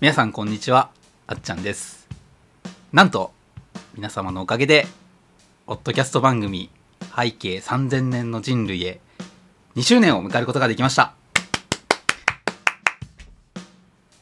[0.00, 0.88] 皆さんこんにちは。
[1.26, 2.08] あっちゃんです。
[2.90, 3.32] なんと
[3.92, 4.86] 皆様のおかげで
[5.66, 6.70] ポッドキャスト番組
[7.14, 8.98] 「背景3000年の人類へ」
[9.76, 11.12] 2周年を迎えることができました。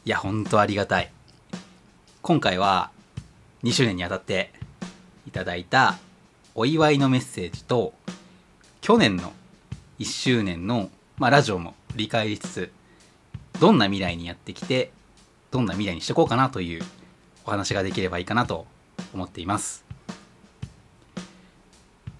[0.03, 1.13] いやほんとありがたい。
[2.23, 2.91] 今回は
[3.63, 4.51] 2周年にあたって
[5.29, 5.97] いただいた
[6.55, 7.93] お祝いのメッセージと
[8.81, 9.31] 去年の
[9.99, 12.71] 1周年の、まあ、ラジオも振り返りつつ
[13.61, 14.91] どんな未来にやってきて
[15.51, 16.83] どんな未来にしていこうかなという
[17.45, 18.67] お話ができればいいかなと
[19.13, 19.83] 思っています。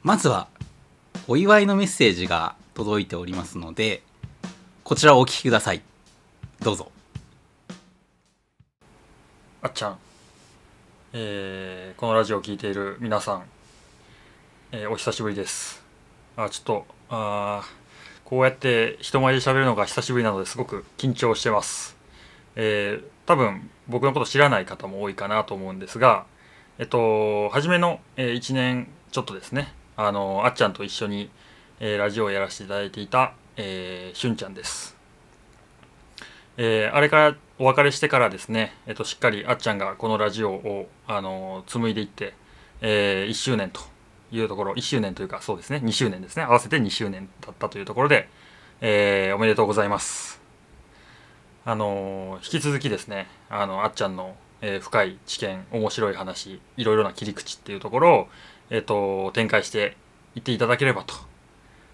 [0.01, 0.47] まずは
[1.27, 4.01] お祝いのメッセージが届いておりますので
[4.83, 5.81] こちらをお聞きください。
[6.61, 6.91] どうぞ。
[9.61, 9.97] あっちゃん、
[11.13, 13.43] えーこのラジオを聴いている皆さん、
[14.71, 15.83] えーお久しぶりです。
[16.37, 17.63] あちょっとあ
[18.23, 21.97] こうやって人前で喋るのが久しぶりなのですごく緊張してます。
[22.55, 26.25] えー多分僕のこと知らない方も多いかなと思うんですが
[26.79, 31.29] えっと初めの、え1年ちょっとですねあのあっちゃんと一緒に、
[31.79, 34.95] えラジオをやらせていただいていた、えーしゅんちゃんです。
[36.55, 42.33] えーあれからお別れしてからですね、えっと、しっかりあっちゃんがこのラジオを、あの紡いでいって、
[42.79, 43.81] え1周年と
[44.31, 48.29] いうところ1周年というかそうですね2周年ですね合わせて2周年だったというところで、
[48.79, 50.38] えーおめでとうございます。
[51.69, 58.27] あの引き続きですねあのあっちゃんの、えー深い知見面白い話いろいろな切り口っていうところを、
[58.71, 59.95] えっと展開して
[60.33, 61.13] いっていただければと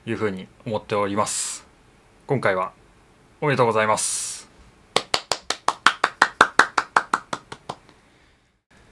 [0.05, 1.67] いうふうに思っております。
[2.25, 2.71] 今回は
[3.41, 4.47] おめでとうございます。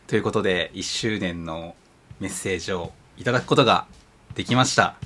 [0.08, 1.78] ということで1周年の
[2.20, 3.86] メッセージをいただくことが
[4.36, 4.98] できました、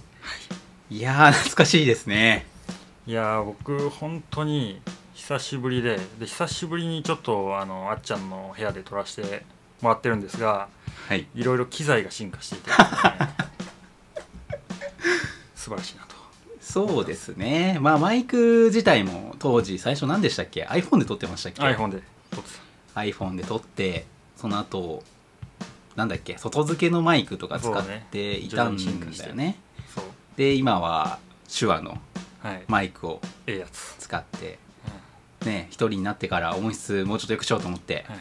[0.89, 2.47] い、やー懐かしいですね。
[3.05, 4.81] いやー僕本当に
[5.27, 9.43] 久しぶりでで久しぶりにちょっとあのあっちゃんの部屋で撮らせて
[9.81, 10.69] もらってるんですが
[11.09, 11.27] はい。
[11.35, 12.75] いろいろ機材が進化していてね。
[15.53, 16.15] 素晴らしいなと。
[16.61, 17.77] そうですね。
[17.81, 22.01] まあマイク自体も当時最初何でしたっけ？iPhone で撮ってましたっけ？iPhone で
[22.31, 22.49] 撮って
[22.95, 24.05] iPhone で撮って
[24.37, 25.03] その後
[25.97, 26.37] なんだっけ？
[26.37, 28.83] 外付けのマイクとか使っていたんだ
[29.27, 29.57] よね。
[29.93, 30.05] たそう
[30.37, 31.19] で今は
[31.53, 31.99] 手話の
[32.41, 33.19] はい、マイクを
[33.99, 34.59] 使って。
[34.61, 34.66] うん
[35.45, 38.17] ね一人になってから音質もうちょっと良くしようと思ってはい。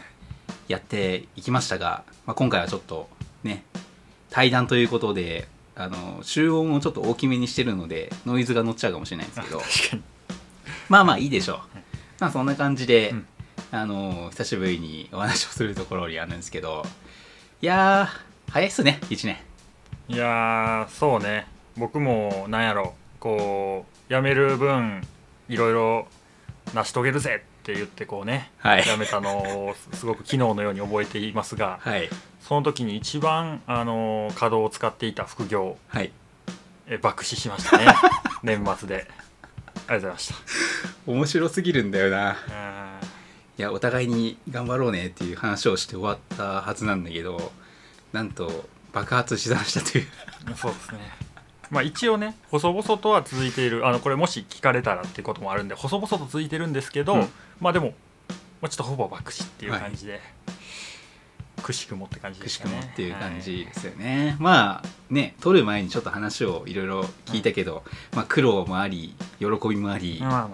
[0.68, 3.08] やっていきましたが、まあ、今回はちょっと
[3.44, 3.64] ね
[4.30, 5.46] 対談ということで
[5.76, 9.62] あの集音をちょっと大きめにしてるのでノイズが乗っちゃうかもしれないんですけど。
[10.88, 11.58] まあまあいいでしょう。
[12.20, 13.26] まあそんな感じで、うん。
[13.72, 16.84] あの久しぶりにお話をするところにあるんですけど
[17.60, 19.38] いやー早いっすね1年。
[20.08, 21.46] いやーそうね。
[21.76, 25.06] 僕もなんやろこう辞める分
[25.48, 26.08] いろいろ
[26.74, 28.82] 成し遂げるぜって言ってこうね、はい。
[28.82, 29.38] 辞めたの
[29.68, 32.08] をすごく昨日のように覚えていますがはい。
[32.40, 36.12] その時に一番あの稼働を使っていた副業はい。
[36.88, 37.86] え爆死しましたね。
[38.42, 38.94] 年末で。
[38.96, 40.34] ありがとうございました。
[41.06, 42.36] 面白すぎるんだよな。
[42.50, 43.00] あ
[43.58, 47.52] いやお互いに頑張ろうねっていう話をして終わったはずなんだけど
[48.12, 50.06] なんと爆発しだしたという。
[50.44, 51.25] ーそうですね
[51.70, 53.86] まあ一応ね細々とは続いている。
[53.86, 57.28] あのこれもし聞かれたらっていうこともあるんで細々と続いてるんですけど、うん。
[57.60, 57.94] まあでも、
[58.60, 60.20] まあ、ちょっとほぼ爆死っていう感じで、
[61.62, 67.82] くしくもって感じでくししたねくもっていう感じですよね、まあね撮る前にちょっと話をいろいろ聞いたけど、
[68.14, 70.48] まあ苦労もあり喜びもあり、はいまあ。
[70.48, 70.50] ま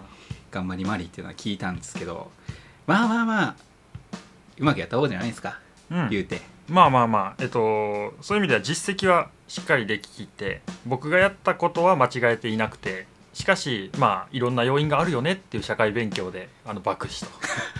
[0.50, 2.30] 頑張りもありっていうのは聞いたんですけど
[2.86, 3.56] まあまあまあ
[4.58, 6.10] うまくやった方じゃないですか、あ、うん。
[6.10, 6.40] 言うて。
[6.68, 7.42] まあまあまあ。
[7.42, 17.26] えっとそういう意味では実績はしっかりできて僕がやったことは間違えていなくてしかしまあいろんな要因があるよねっていう社会勉強であの爆死と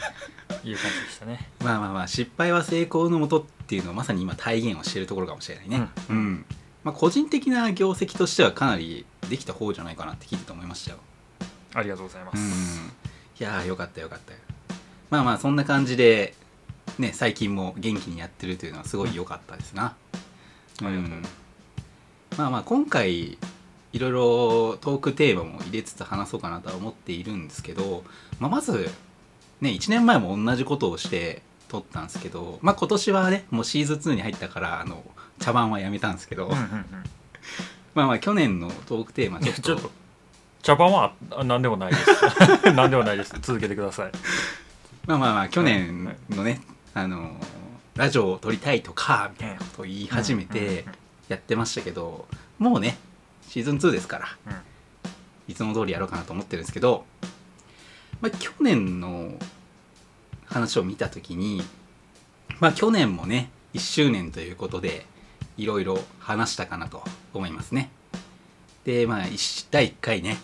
[0.69, 1.49] いう感じでしたね。
[1.65, 5.89] まあまあまあ失敗は成功のもとっていうのをまさに今体現をしているところかもしれないね。
[6.11, 6.17] うん。
[6.17, 6.45] うん、
[6.85, 10.99] まあ個人的な業績としてはかなりできた方じゃないかなって聞いてて思いましたよ。
[11.73, 12.39] ありがとうございまうん。
[12.39, 12.83] す、
[13.41, 14.35] いやーよかったよかった
[15.09, 16.35] まあまあそんな感じで
[16.99, 19.97] ね最近も元気にやってるというのはすごい良かったですな、
[20.83, 20.87] うん。
[20.87, 21.29] ありがとううんま
[22.39, 23.39] あまあ今回
[23.93, 28.05] いろいろトークテーマも入れつつ話そうかなとは思っているんですけど、
[28.39, 28.91] まあ、まず
[29.61, 35.05] ね1年前も同じことをして撮ったんですけどまあ今年はねもうシーズン2に入ったからあの
[35.41, 36.65] 茶番はやめたんですけど、うんうんうん。
[37.95, 39.77] まあまあ去年のトークテーマちょっと。
[39.77, 39.91] っと
[40.63, 42.07] 茶番はあ何でもないです。
[42.73, 43.35] 何でもないです。
[43.43, 44.13] 続けてください。
[45.07, 46.61] まあまあまあ去年のね、
[46.95, 47.37] あの
[47.97, 50.85] ラジオを撮りたいとかみたいなことを言い始めうんうんて
[51.29, 52.27] やってましたけど
[52.59, 52.99] もうね
[53.49, 54.57] シーズン2ですからうん。
[55.49, 57.05] いつも通りやろうかなと思ってるんですけど、
[58.21, 59.33] まあ、去年の
[60.47, 61.63] 話を見た時に
[62.61, 65.07] まあ去年もね1周年ということで
[65.57, 67.03] いろいろ話したかなと
[67.35, 67.91] 思いますね。
[68.85, 70.39] でまあ一第1回ね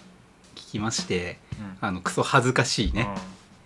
[0.54, 1.78] 聞きましてうん。
[1.80, 3.08] あのクソ恥ずかしいね、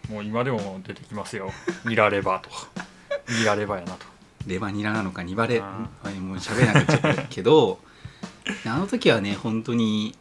[0.09, 0.15] うん。
[0.15, 1.51] もう今でも出てきますよ。
[1.87, 2.51] ニラレバと。
[3.39, 4.12] ニラレバやなと
[4.47, 5.67] レバニラなのかニバレも
[6.35, 7.79] う喋れなくなっちゃったけど
[8.67, 10.17] あの時はね本当に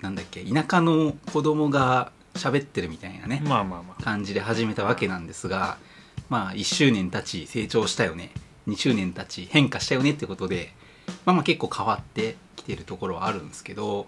[0.00, 4.02] なんだっけ田舎の子供が喋ってるみたいなねまあまあまあ。
[4.02, 5.76] 感じで始めたわけなんですが
[6.28, 8.30] まあ1周年経ち成長したよね
[8.68, 10.72] 2周年経ち変化したよねってことで
[11.26, 14.06] まあまあ結構変わってきてるところはあるんですけど、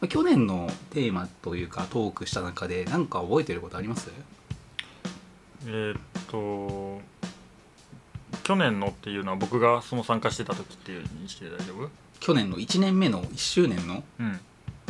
[0.00, 4.10] まあ去年のテーマというかトークした中で何か覚えてることあります？
[5.66, 7.00] えーっと
[8.44, 11.90] 去年のっていうのは僕がその参加してた時っていうにして大丈夫？
[12.20, 14.40] 去年の1年目の1周年のうん。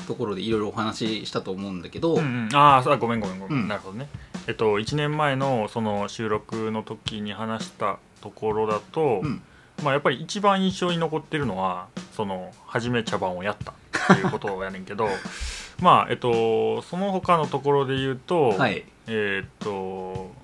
[0.07, 3.69] ところでいろいろお話ししたと思うんだけど、うんうん、あーあごめんごめんごめん、うん。
[3.69, 4.09] なるほどね。
[4.47, 9.41] えっと1年前のその収録の時に話したところだと、うん。
[9.83, 15.09] まあやっぱり一番印象に残ってるのはその初め茶番をやったっていうことをやねんけど
[15.81, 18.85] まあえっとその他のところで言うと、はい。
[19.07, 20.44] えーっと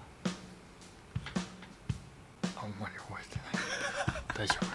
[4.40, 4.66] 大丈夫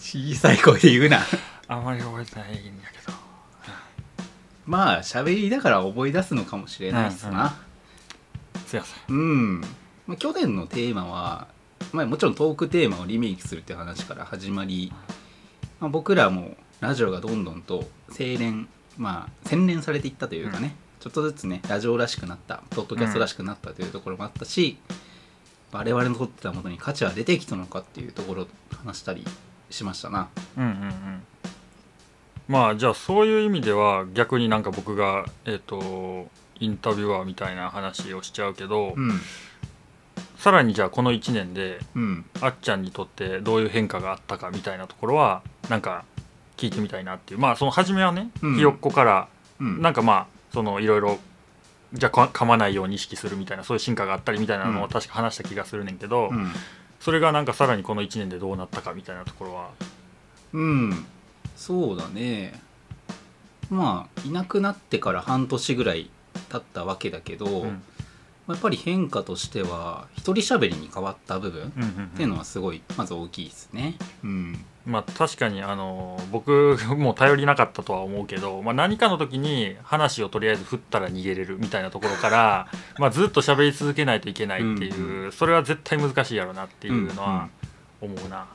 [0.00, 1.20] 小さい声で言うな。
[1.68, 3.16] あんまり覚えてないんだけど。
[4.66, 7.54] まあ喋りだから覚え出すのかもしれないっすな。
[8.66, 9.14] すいません。
[9.14, 11.46] うん、まあ、去年のテーマは、
[11.92, 14.92] まあ、もちろんトークテーマをリメイクするって話から始まり、
[15.78, 18.68] まあ、僕らもラジオがどんどんと精錬
[18.98, 24.76] まあ洗練されていったというかね、ちょっとずつねラジオらしくなったポッドキャストらしくなったというところもあったし、
[25.72, 28.46] 我々の取ってたものに価値は出てきたのかっていうところを
[28.84, 29.24] 話したり
[29.70, 30.28] しましたな。
[30.56, 31.22] うんうんうん。
[32.48, 36.26] まあじゃあそういう意味では逆になんか僕がえっ、と
[36.58, 39.20] インタビュアーみたいな話をしちゃうけど、うん。
[40.36, 42.24] さらにじゃあこの1年でうん。
[42.40, 46.04] あっちゃんにとってどういう変化があったかみたいなところはなんか
[46.56, 47.40] 聞いてみたいなっていう。
[47.40, 48.56] まあその初めはね、うん。
[48.56, 49.28] ひよっこから
[49.60, 49.80] うん。
[49.80, 51.18] なんかまあそのいろいろ
[51.92, 54.82] じゃあか噛まないように意識するみたいなそういう進化があったりみたいなのうん。
[54.82, 56.50] を確か話した気がするねんけど、うん。
[57.00, 59.70] それがなんかさらにこの1年でどうなったかみたいなところは。
[60.52, 61.06] うん。
[61.56, 62.60] そうだね。
[63.70, 66.10] まあいなくなってから半年ぐらい
[66.50, 67.82] 経ったわけだけど、うん。
[68.48, 73.96] やっぱり変化としては一人喋りに変わった部分っていうのはすごいまず大きいですね。
[74.24, 82.68] うんまあ確かにあの僕も頼りなかったとは思うけど、まあ、何かの時に話をとりあえず振ったら逃げれるみたいなところから
[82.98, 87.48] まあずっと喋り続けないといけないっていう、うんそれは絶対難しいやろなっていうのは
[88.00, 88.46] 思うな。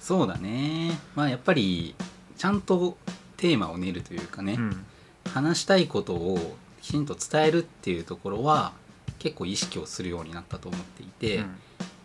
[0.00, 0.98] そうだね。
[1.14, 1.94] まあやっぱり
[2.36, 2.96] ちゃんと
[3.36, 4.86] テーマを練るというかね、うんうん。
[5.30, 8.72] 話したいことをきちんと伝えるっていうところは
[9.18, 11.56] 結構意識をするようになったと思っていて、うん。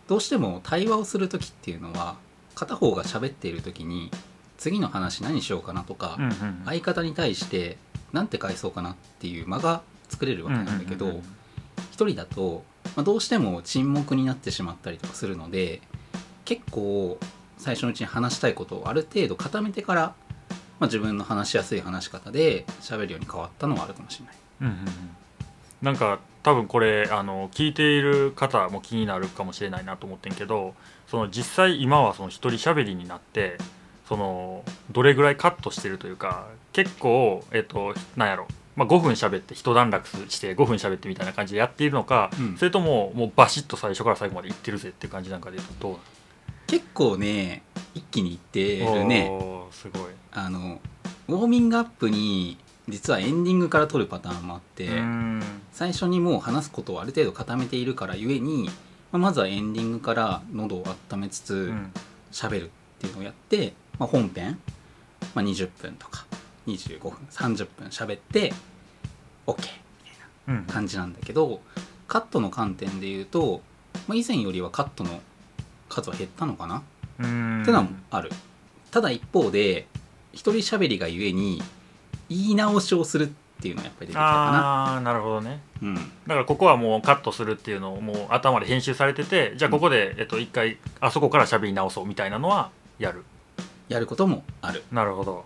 [0.08, 2.16] どうしても対話をする時っていうのは
[2.60, 4.10] 片方が喋っている時に
[4.58, 7.78] 次の話何しようかなとか、うんうん相方に対して
[8.12, 11.24] 何て返そうかなっていう間が作れるわけなんだけど、うんうんうん。
[11.90, 12.62] 一人だと、
[12.96, 15.80] まあ、どうしても沈黙になってしまったりとかするので
[16.44, 17.18] 結構
[17.56, 20.14] 最初のうちに話したいことをある程度固めてから、ま
[20.80, 24.34] あ、自分の話しやすい話し方で喋るように変わったのはあるかもしれない。
[24.60, 24.86] うんうんうん。
[25.80, 30.74] なんか多分これあの聞いている方も気になるかもしれないなと思ってんけど
[31.10, 33.58] その実際今はその一人喋りになって
[34.08, 34.62] その
[34.92, 42.56] どれぐらいカットしてるというか結構えっとなんやろ、まあ、5分喋って一段落して5分喋ってみたいな感じでやっているのか、うん。
[42.56, 45.98] それとももうバシッと最初から最後までいってるぜっていう感じなんかで言うと
[46.68, 47.62] 結構ね
[47.94, 49.30] 一気にいってるね。
[49.72, 50.02] すごい。
[50.32, 50.80] あの
[51.26, 52.56] ウォーミングアップに
[52.88, 54.88] 実はエンディングから撮るパターンもあって、
[55.72, 58.70] 最初にもう話すことをある程度固めているからゆえに、
[59.12, 61.92] まあ、まずはエンディングから喉を温めつつうん。
[62.30, 62.68] 喋るっ
[63.00, 64.60] ていうのをやって、まあ、本編、
[65.34, 66.26] まあ、20分とか
[66.68, 68.52] 25分30分喋って
[69.48, 69.68] OK みたい
[70.48, 70.66] うん。
[70.66, 71.60] な感じなんだけど
[72.06, 73.62] カットの観点で言うと、
[74.06, 75.20] まあ、以前よりはカットの
[75.88, 76.78] 数は減ったのかな？
[76.78, 76.82] っ
[77.18, 77.22] て
[77.72, 78.30] のはある。
[78.92, 79.86] ただ一方で
[80.32, 81.60] 一人喋りがゆえに
[82.28, 85.60] 言い直しをするっていうのはやっぱり出てきたかああなるほどね。
[85.82, 85.94] なうん。
[85.94, 93.24] だからここはもうカットするっていうのをもう頭で編集されててじゃあここで、えっと、一回あそこから喋り直そうみたいなのはやる？
[93.88, 94.06] やる。
[94.06, 94.82] こともある。
[94.90, 95.44] なるほど。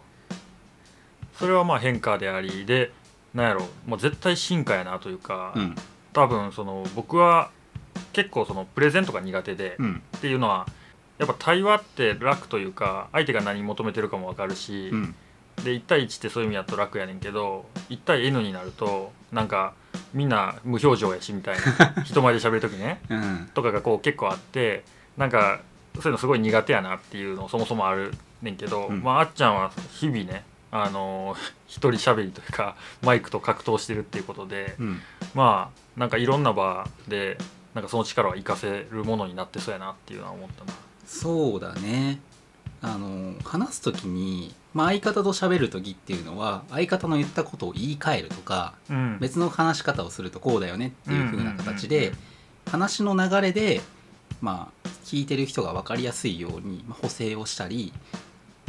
[1.39, 2.93] それはまあ変化でありで
[3.35, 5.75] なんやろもう絶対進化やなというか、うん。
[6.13, 7.51] 多分その僕は
[8.13, 10.03] 結構そのプレゼントが苦手で、うん。
[10.17, 10.67] っていうのは
[11.19, 15.15] やっぱ対話って楽というか相手が何求めてるかも分かるし、うん
[15.63, 19.75] で1対1ってそういう意味だと楽やねんけど1対 N になるとなんか
[20.13, 21.57] みんな無表情やしみたい
[21.95, 23.51] な 人前で喋る時ねうん。
[23.55, 24.85] とかがこう結構あって
[25.17, 25.61] なんか
[25.95, 29.03] そういうのすごい苦手やなっていうのそもそもあるねんけど、うん。
[29.03, 35.01] まああっちゃんは日々ねあの一人喋りというかマイクと格闘してるっていうことでうん。
[35.35, 37.39] まあなんかいろんな場で
[37.75, 40.73] なんかその力は活かせるものになってそうやなっていうのは思ったな。
[41.07, 42.21] そうだね。
[42.83, 49.19] あの話す時に、まあ、相方と喋る時っていうのは相方の言ったことを言い換えるとかうん。
[49.21, 52.19] 別の話し方をするとこうだよねっていう風な形でうんうんうんうん。
[52.73, 53.81] 話の流れで
[54.41, 57.93] まあ聞いてる人が分かりやすいように、まあ補正をしたり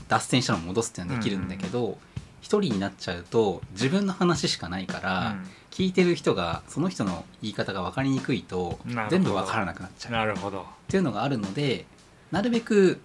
[0.07, 1.97] 脱線したのを戻すっていうのはできるんだけど
[2.41, 5.37] 一人になっちゃうと自分の話しかないから、
[5.71, 8.77] 聞いてる人がその人の言い方が分かりにくいと
[9.09, 10.11] 全部分からなくなっちゃう。
[10.11, 10.61] なるほど。
[10.61, 11.85] っていうのがあるので
[12.31, 13.01] なるべく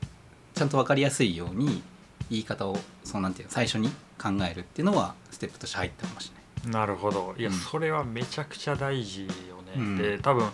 [0.54, 1.82] ちゃんと分かりやすいように
[2.30, 6.72] 言い方をそうなんていうの最初に考えるっていうのはステップとして入ったかもしれない。
[6.72, 7.34] なるほど。
[7.38, 7.54] いや、うん。
[7.54, 9.32] それはめちゃくちゃ大事よね、
[9.76, 9.96] うん。
[9.96, 10.48] で多分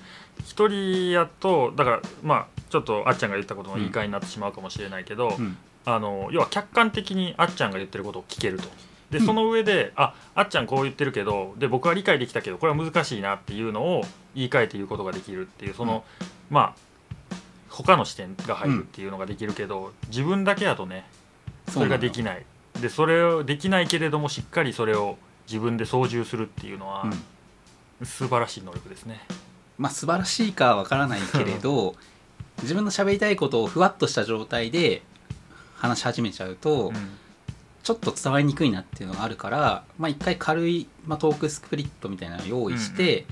[0.45, 5.57] 一人やとだからまあちょっとあっちゃんが言ったことの言い換えになってしまうかもしれないけど、うん。
[5.85, 8.69] あの要は客観的にあっちゃんが言ってることを聞けると。
[9.11, 9.27] でうん。
[9.27, 14.03] その上で、ああっちゃんこう言ってるけどで僕は理解できたけどこれは難しいなっていうのを
[14.35, 16.05] 言い換えて言うことができるっていうその、
[16.51, 16.87] まあ
[17.69, 21.05] 他の視点が入るっていうのができるけど、自分だけだとね
[21.69, 22.45] それができない。
[22.81, 27.13] でそれをできないけれどもしっかりそれを自分で操縦するっていうのは、うん
[28.05, 29.23] 素晴らしい能力ですね。
[29.79, 31.95] まあ素晴らしいかは分からないけれど
[32.61, 35.01] 自分の喋りたいことをふわっとした状態で
[35.77, 36.95] 話し始めちゃうと、うん
[37.83, 43.27] ちょっと伝わりにくいなっていうのがあるからまあ一回軽い、まあ、トークスクリプトみたいなのを用意して、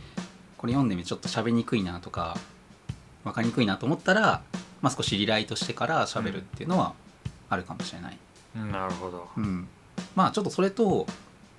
[0.57, 2.39] これ読んでみてちょっと喋りにくいなとか
[3.25, 4.43] 分かりにくいなと思ったら、
[4.81, 6.95] まあ、少しリライトしてから喋るっていうのは
[7.51, 8.19] あるかもしれない。
[8.55, 9.29] なるほど。
[9.37, 9.69] うん、
[10.15, 11.07] まあちょっとそれと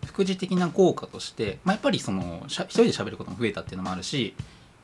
[0.06, 4.36] 副次的な効果として、まあ、やっぱりそのしゃ一人で喋ることも増えたっていうのもあるし、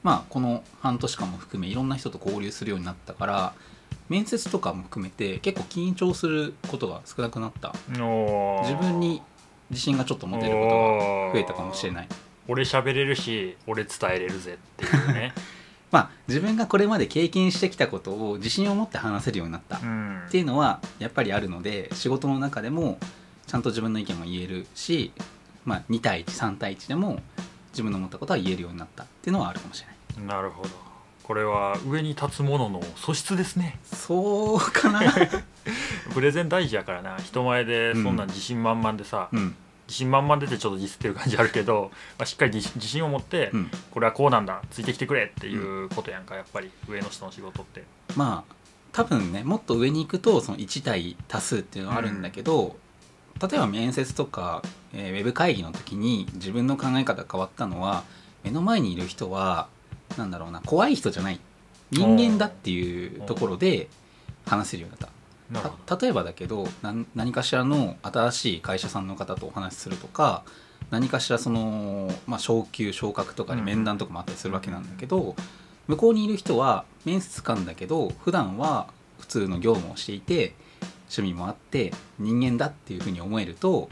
[0.03, 3.53] まあ、この半年間も含めいろんな人と交流するようになったから
[4.09, 7.73] 面接とかも含めて結構緊張することが少なくなった。
[7.87, 9.21] 自分に
[9.69, 12.07] 自信がちょっと持てることが増えたかもしれない。
[12.47, 15.33] 俺喋れるし俺伝えれるぜっていうね。
[15.91, 20.23] まあ自分がこれまで経験してきたことを自信を持って話せるようになったうん。
[20.27, 22.97] っていうのはやっぱりあるので仕事の中でも
[23.47, 25.11] ちゃんと自分の意見も言えるし、
[25.65, 27.19] まあ、2対13対1でも
[27.73, 30.27] 自分の思ったことは言えるようになったっていうのはあるかもしれない。
[30.27, 30.69] なるほど。
[31.23, 33.79] これは上に立つ者の素質ですね。
[33.85, 35.01] そうかな。
[36.13, 37.17] プレゼン大事やからな。
[37.17, 39.55] 人前でそんな自信満々でさ、うん
[39.91, 47.83] 自信満々出てちょっとディスってる感じあるけど、 まあ、しっかり自自信を持って、うんこれはこうなんだついてきてくれっていうことやんかやっぱり上の人の仕事って。
[48.15, 48.55] まあ
[48.93, 52.77] 多分ねもっと上に行くとその1対多数っていうのはあるんだけど、
[53.41, 58.03] 例えば面接とか、えーウェブ会議の時に自分の考え方が変わったのは
[58.43, 59.67] 目の前にいる人は
[60.17, 61.39] なんだろうな怖い人じゃない
[61.91, 63.89] 人間だっていうところで
[64.45, 65.20] 話せるようになった。
[66.01, 70.43] 例えばだけど何何かしらの新しい会社さんの方とお話しするとか
[70.89, 75.35] 何かしらその、まあ、昇給昇格とかで面談とかもあったりするわけなんだけど、
[75.87, 78.87] 向こうにいる人は面接官だけど普段は
[79.19, 80.53] 普通の業務をしていて
[81.03, 83.89] 趣味もあって人間だっていうふうに思えると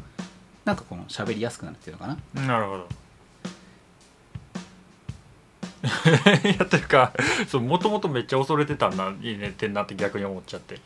[0.65, 2.17] なんかこの喋りやすくなるっていうのかな。
[2.35, 2.87] どなるほど。
[6.49, 7.13] いやというか
[7.53, 10.79] もともとめっちゃ恐れてたんだいいねってんなって逆に思っちゃって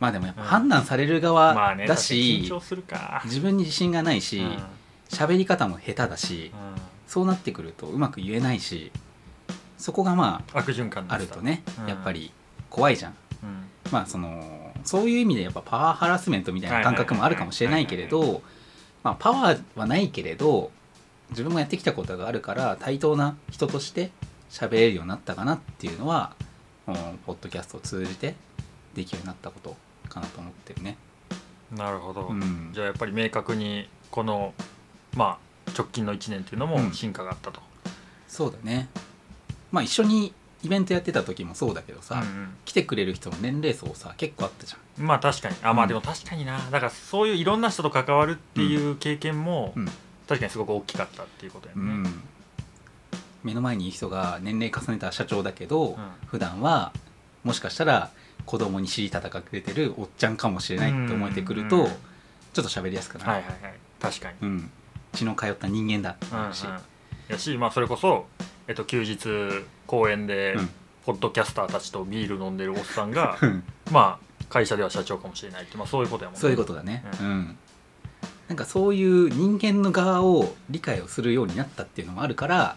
[0.00, 0.48] まあでもやっぱうん。
[0.48, 3.22] 判断されるま側だし、張するか。
[3.24, 4.58] 自分に自信がないしうん。
[5.08, 6.52] 喋、り方も下手だし
[7.06, 8.92] そうなってくるとうまく言えないし
[9.78, 11.88] そこがまあ悪循環あるとね、うん。
[11.88, 12.32] やっぱり
[12.70, 13.14] 怖いじゃん。
[13.42, 13.64] うん。
[13.90, 18.42] まあそのそういう意味でやっぱパワーハラスメントみたいな感覚もあるかもしれないけれど
[19.02, 20.70] まあパワーはないけれど
[21.30, 24.10] 自分もやってきたことがあるから対等な人として
[24.50, 26.34] 喋れるようになったかなっていうのは
[26.86, 28.34] ポッドキャストを通じて
[28.94, 29.76] できるようになったこと
[30.08, 30.96] かなと思ってるね。
[31.74, 32.70] なるほど、うん。
[32.72, 34.54] じゃあやっぱり明確にこの
[35.14, 36.86] まあ直近の1年っていうのうん。
[36.86, 37.60] も進化があったと、
[38.26, 38.88] そうだね。
[39.70, 40.32] まあ一緒に
[40.64, 44.80] イベントやってた時もそうだけどさ、うん来てくれる人の年齢層さ結構あったじゃん。
[45.02, 45.56] うんまあ確かに。
[45.62, 45.80] あまうん。
[45.84, 46.58] あでも確かにな。
[46.70, 49.86] だからそういういろんな人と関わるっていう経験も、うん。
[50.26, 52.22] 確かにすごく大きかったっていうことやね、うん、
[53.44, 55.96] 目の前にいる人が年齢重ねた社長だけど、うん。
[56.26, 56.92] 普段は
[57.44, 58.10] もしかしたら
[58.48, 61.86] 子供に尻叩かれてるおっちゃんかもしれないって思えてくると、
[62.54, 63.74] ちょっと喋りやすくなる、はいはいはい。
[64.00, 64.70] 確かに、うん、
[65.12, 66.52] 血の通った人間だってうんうん。
[67.28, 68.24] やしまあそれこそ、
[68.66, 69.28] えっと、休日
[69.86, 70.70] 公園で、うん。
[71.04, 73.62] ポッドキャスターたちとビール飲んでるおっさんが うん。
[73.92, 76.40] まあ会社では社長かもしれないって、まあ、そういうことやもんね。
[76.40, 77.04] そういうことだね。
[77.20, 77.58] ううん、
[78.48, 82.76] なんかそういう人間の側を理解をするようになったっていうのもあるから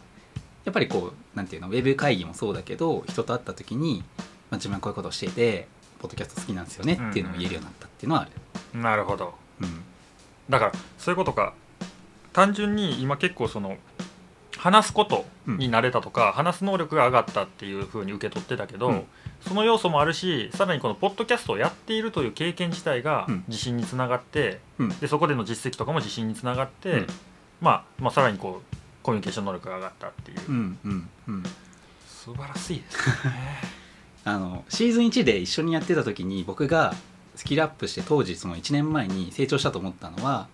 [0.66, 4.04] やっぱりこうなんていうのウェブ会議もそうだけど人と会った時に、
[4.52, 5.68] まあ、自分はこういうことをしていて
[6.00, 8.26] ポッドキャスト好きなんですよねっていうのを言えるようになったっていうのはあ
[8.74, 9.34] る、なるほど。
[9.62, 9.82] うん。
[10.50, 11.54] だからそういうことか。
[12.34, 13.78] 単純に今結構その
[14.58, 19.04] 話すことに慣れたとか、話す能力が上がったっていうふうに受け取ってたけど、うん。
[19.48, 23.44] その要素もあるしさらにこのポッドキャストをやっているという経験自体がうん。
[23.48, 24.90] 自信につながって、うん。
[25.00, 27.08] でそこでの実績とかも自信につながって、うん。
[27.60, 31.44] まあ、まあさらにこうコミュニケーション能力が上がったっていう、うんうんうん。
[32.08, 33.81] 素晴らしいですね。
[34.24, 36.94] あのシーズン1で一緒にやってた時に僕が
[37.36, 40.48] スキルアップして当時その1年前に成長したと思ったのは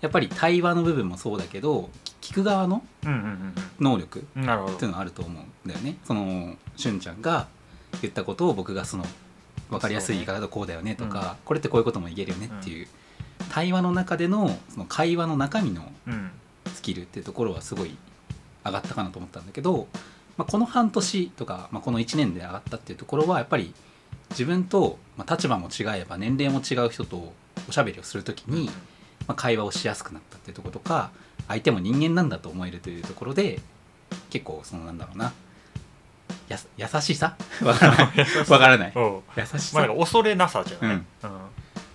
[0.00, 1.88] やっぱり対話の部分もそうだけど
[2.20, 5.96] 聞く側のうんうん能力っていうのがあると思うんだよね。
[6.04, 7.46] そのしゅんちゃんが
[8.02, 9.04] 言ったことを僕がその
[9.70, 12.86] 分かりやすい言い方だとこうだよねとか、これってこういうことも言えるよねっていう、
[13.50, 16.30] 対話の中でのその会話の中身のうん。
[16.72, 17.96] スキルっていうところはすごい
[18.64, 19.86] 上がったかなと思ったんだけど、
[20.36, 23.72] まあ、この半年とか、まあ、この1年で上がったっていうところはやっぱり
[24.30, 27.32] 自分と、まあ、立場も違えば年齢も違う人と
[27.68, 28.66] おしゃべりをする時に、
[29.26, 31.10] まあ、会話をしやすくなったっていうところとか
[31.48, 33.60] 相手も人間なんだと思えるというところで
[34.30, 35.32] 結構そのなんだろうな
[36.48, 37.36] やす 優しさ？
[37.62, 38.26] わからない。
[38.48, 38.92] わからない。
[38.96, 41.06] 優しまあ、さ、恐れなさじゃない、うん。
[41.22, 41.30] うん。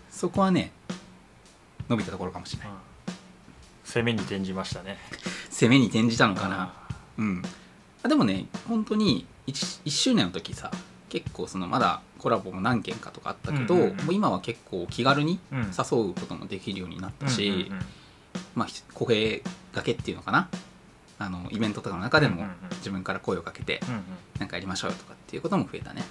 [0.09, 0.71] そこはね
[1.87, 2.69] 伸びたところかもしれない。
[3.83, 4.97] 攻めに転じましたね。
[5.49, 6.73] 攻めに転じたのかな。
[7.17, 7.43] うん
[8.03, 10.71] あでもね本当に 1, 1周年の時さ
[11.09, 13.97] 結構そのまだコラボも何件かとかあったけど、うんうんうん。
[13.97, 15.59] もう今は結構気軽にうん。
[15.59, 17.85] 誘うこともできるようになったし、うんうんうん。
[18.55, 19.41] まあ声
[19.73, 20.49] がけっていうのかな？
[21.17, 22.53] あのイベントとかの中でもうんうんうん。
[22.77, 24.03] 自分から声をかけてうんうん。
[24.39, 26.03] なんかやりましょうよとかっていうことも増えたね。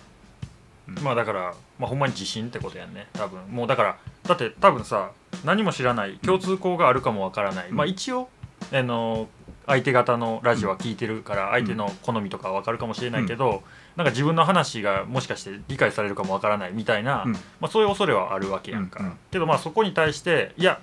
[1.02, 3.06] まあだから、まあ、ほんまに自信ってことやんね。
[3.12, 3.40] 多分。
[3.48, 5.12] もうだからだって多分さ
[5.44, 7.76] 何も知らない共通項があるかもわからない、うん。
[7.76, 8.28] まあ一応
[8.72, 9.28] あの
[9.66, 13.62] 相手方のラジオは聞いてるから相手の好みとかわかるかもしれないけど、
[13.96, 17.32] なんか自分の話がもしかして理解されるかもわからないみたいな、うん。
[17.32, 19.18] まあ、そういう恐れはあるわけやんか、うんうん。
[19.30, 20.80] けどまあそこに対していや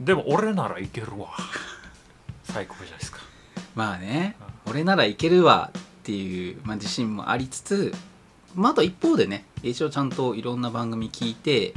[0.00, 1.28] でも俺ならいけるわ。
[2.44, 3.18] 最高じゃないですか。
[3.74, 4.36] まあね。
[4.66, 7.92] 俺ならいけるわっていう、まあ、自信もありつつ、
[8.54, 11.72] まあ、あと一方でね一応ちゃんといろんな番組聞いて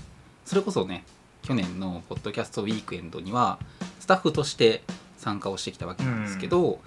[0.46, 1.06] それこそね
[1.42, 3.60] 去年のポッドキャストウィークエンドには
[4.00, 4.84] スタッフとして
[5.22, 6.80] 参加をしてきたわけなんですけど、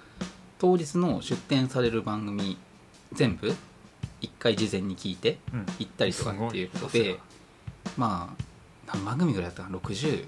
[0.59, 2.57] 当日の出展される番組
[3.13, 3.53] 全部
[4.21, 5.65] 一回事前に聞いてうん。
[5.79, 7.19] 行ったりとかっていうことすごいで
[7.97, 8.43] まあ
[8.93, 10.25] 何番組ぐらいだったかな？60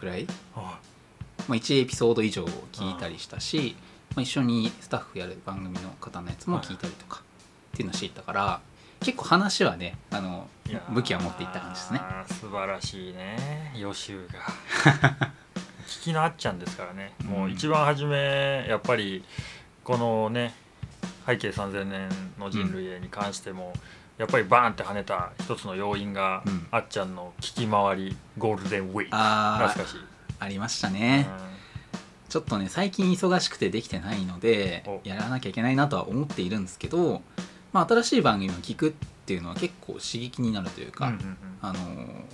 [0.00, 0.26] ぐらい？
[0.56, 0.78] あ
[1.48, 3.76] まあ、1エピソード以上聞いたりしたし
[4.14, 7.22] まあ、一緒にスタッフやる番組の方のやつも聞いたりとか
[7.72, 8.60] っていうのをしていったから
[9.00, 10.46] 結構話はねあの
[10.90, 12.00] 武器は持っていった感じですね。
[12.28, 13.72] 素晴らしいね。
[13.76, 15.32] 予習が
[16.00, 19.24] 聞きのあっちゃんですからね、もう一番初めやっぱり
[19.84, 20.54] このね
[21.26, 23.72] 背景3000年の人類へに関しても、
[24.18, 26.66] やっぱりバーンって跳ねた一つの要因が、うん。
[26.70, 29.08] あっちゃんの聞き回りゴールデンウィーク。
[29.12, 30.00] あ懐かしい、
[30.38, 31.28] あありましたね、
[32.28, 35.00] ちょっとね最近忙しくてできてないのでお。
[35.04, 37.22] やらなきゃいけないなとは思っているんですけど、
[37.72, 38.92] まあ、新しい番組を聞くっ
[39.24, 41.78] ていうのは結構刺激になるというか、うんうんあの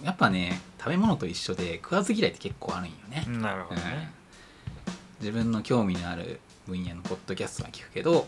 [0.02, 4.10] やっぱね食べ物と一緒で食わず嫌いって結構あるんよね、うんなるほどね、
[5.20, 8.26] 自分の興味のある分野のポッドキャストは聞くけど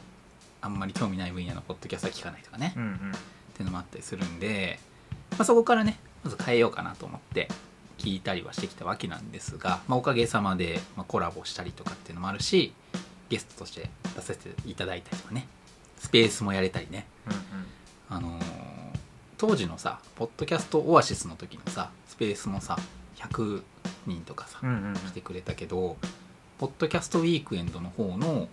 [0.60, 3.12] あんまり興味ない分野のポッドキャストは聞かないとかね、っうんうん。
[3.54, 4.78] ていうのもあったりするんで、
[5.32, 7.48] まあ、そこからねまず変えようかなと思って
[7.96, 12.74] 聞いたりはしてきたわけなんですが、まあ、おかげさまで、まあ、コラボしたりとかっていうのもあるし
[13.30, 15.46] ゲストとして出させていただいたりとかね。
[15.98, 17.06] スペースもやれたりね。
[17.26, 17.34] うん
[18.10, 18.42] あのー
[19.38, 22.76] 当時のさポッドキャストオアシスの時のさスペースもさ
[23.16, 23.62] 100
[24.06, 24.94] 人とかさ、うんうんうん。
[24.94, 25.96] 来てくれたけど
[26.58, 28.48] ポッドキャストウィークエンドの方の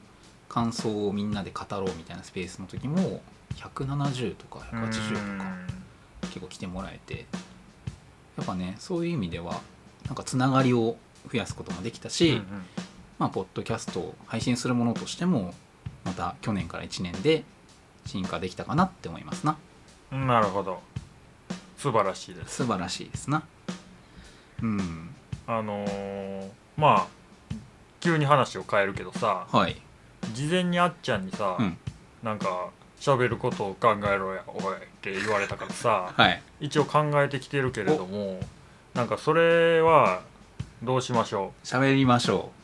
[0.48, 3.20] 感想をみんなで語ろうみたいなスペースの時も
[3.56, 5.52] 170とか180とか
[6.22, 7.26] 結構来てもらえて
[8.38, 9.60] やっぱねそういう意味では
[10.06, 10.96] なんかつながりを
[11.30, 12.44] 増やすこともできたし、うんうん。
[13.20, 15.54] まあ、ポッドキャストを配信するものとしても
[16.06, 17.44] また去年から1年で
[18.08, 19.58] 進化できたかなって思いますな。
[20.12, 20.82] うんなるほど。
[21.78, 22.56] 素晴らしいです。
[22.56, 23.44] 素晴らしいですな。
[24.64, 25.10] うん。
[25.46, 27.08] あのーまあ
[28.00, 29.76] 急に話を変えるけどさはい。
[30.34, 31.78] 事前にあっちゃんにさ、うん。
[32.24, 36.42] なんか喋ることを考えろやおいって言われたからさはい。
[36.60, 38.40] 一応考えてきてるけれども
[38.94, 40.22] なんかそれは
[40.84, 42.57] どうしましょ喋りましょよし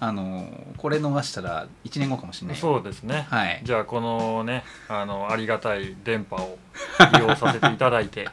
[0.00, 2.56] あのこれ逃したら1年後かもしれない。
[2.56, 3.26] よそうですね。
[3.30, 3.60] はい。
[3.64, 6.58] じゃあこのねあのありがたい電波を
[7.14, 8.28] 利用させていただいて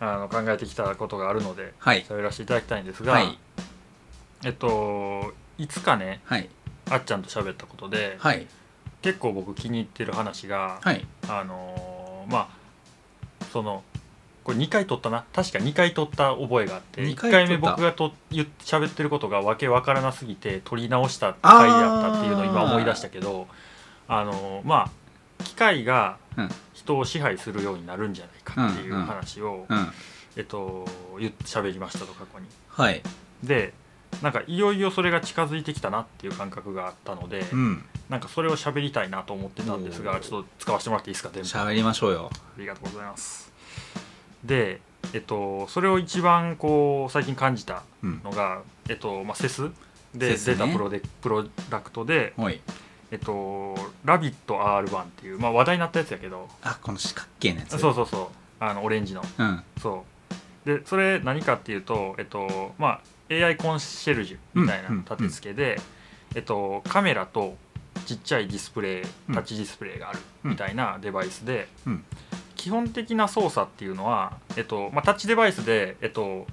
[0.00, 2.04] あの考えてきたことがあるのではい。
[2.04, 3.38] 喋らせていただきたいんですが、はい。
[4.44, 6.48] えっといつかねはい。
[6.90, 8.46] あっちゃんと喋ったことで、はい。
[9.00, 11.06] 結構僕気に入ってる話が、はい。
[11.28, 13.82] あのーまあその
[14.44, 15.24] これ2回撮ったな。
[15.32, 17.00] 確か2回撮った覚えがあって。
[17.02, 23.48] 1二回回目僕がと言って喋ってることがわけわからなすぎて撮り直した回やったっていうのを今思い出したけど
[24.06, 26.48] あのーまあ機械がうん。
[26.74, 29.88] 人を支配するようになるんじゃないかっていう話を、うん
[30.36, 30.84] えっと
[31.18, 32.46] 言って喋りましたと過去に。
[32.68, 33.02] はい。
[33.42, 33.72] で
[34.22, 37.84] なんかいよいよそれが近づいてきたなっていう感覚があったので、うん。
[38.10, 40.06] なんかそれを喋りたいなと思ってたんですおー。
[40.06, 42.30] がちょっと使わせてもらっていいですか電波喋りましょうよ。
[42.32, 43.53] ありがとうございます
[44.44, 44.80] で
[45.12, 48.20] えっとそれを一番こう最近感じたうん。
[48.24, 49.70] のがえっとまあセス
[50.14, 52.60] で出たプロでプロダクトではい。
[53.10, 56.48] えっと「ラビット R1」っていう、まあ、話題になったやつやけど。
[56.62, 57.78] あこの四角形のやつ。
[57.78, 58.22] そうそうそ
[58.60, 59.22] うあのオレンジの。
[59.38, 59.62] うん。
[59.80, 60.04] そ
[60.64, 60.68] う。
[60.68, 63.00] でそれ何かっていうとえっとまあ
[63.32, 65.80] AI コンシェルジュみたいな立て付けで、
[66.34, 67.56] えっと、カメラと
[68.06, 69.34] ちっちゃいディスプレイうん。
[69.34, 72.04] タッチディスプレイがあるみたいなデバイスで、うん
[72.64, 76.46] 基本的な操作っていうのは、えっとまあ、タッチデバイスで、えっと、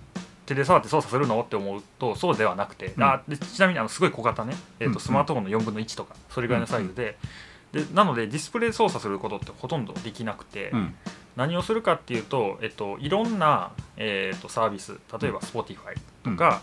[0.45, 3.03] 手で触って操作するのって思うとそうではなくて、うん。
[3.05, 7.17] あでちなみにあのすごい小型ね、えっうんと、スマートフォンの4分の1とかそれぐらいのサイズで,、
[7.71, 10.95] でなのでディスプレイ操作することってほとんどできなくて、うん。
[11.37, 15.95] 何をするかっていうと、えっと、いろんな、えっと、サービス例えば Spotify
[16.25, 16.61] とか、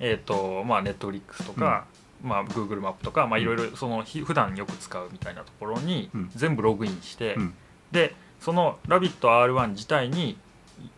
[0.00, 1.86] えっとまあ、Netflix とか、
[2.20, 6.30] まあ、Google マップとか、まあ、いろいろそのひ普段よく使うみたいなところにうん。
[6.34, 7.54] 全部ログインして、うん。
[7.92, 10.36] でその RabbitR1 自体に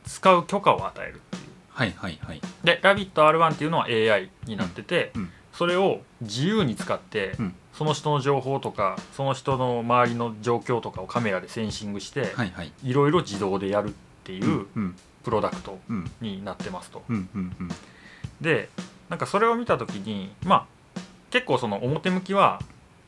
[0.07, 1.43] 使う許可を与えるっていう。
[1.69, 2.41] はいはいはい。
[2.65, 5.31] で RabbitR1 っていうのは AI になってて、うんうん。
[5.53, 7.55] それを自由に使って、うん。
[7.75, 12.73] その人の情報とかその人の周りの状況とかをカメラでセンシングして、はいはい。
[12.83, 13.93] いろいろ自動でやるっ
[14.25, 14.97] ていううん。
[15.23, 16.11] プロダクトうん。
[16.21, 17.03] になってますと。
[17.09, 17.69] うんうんうん。
[18.41, 18.69] で
[19.11, 22.61] なんかそれを見た時にまあ結構その表向きは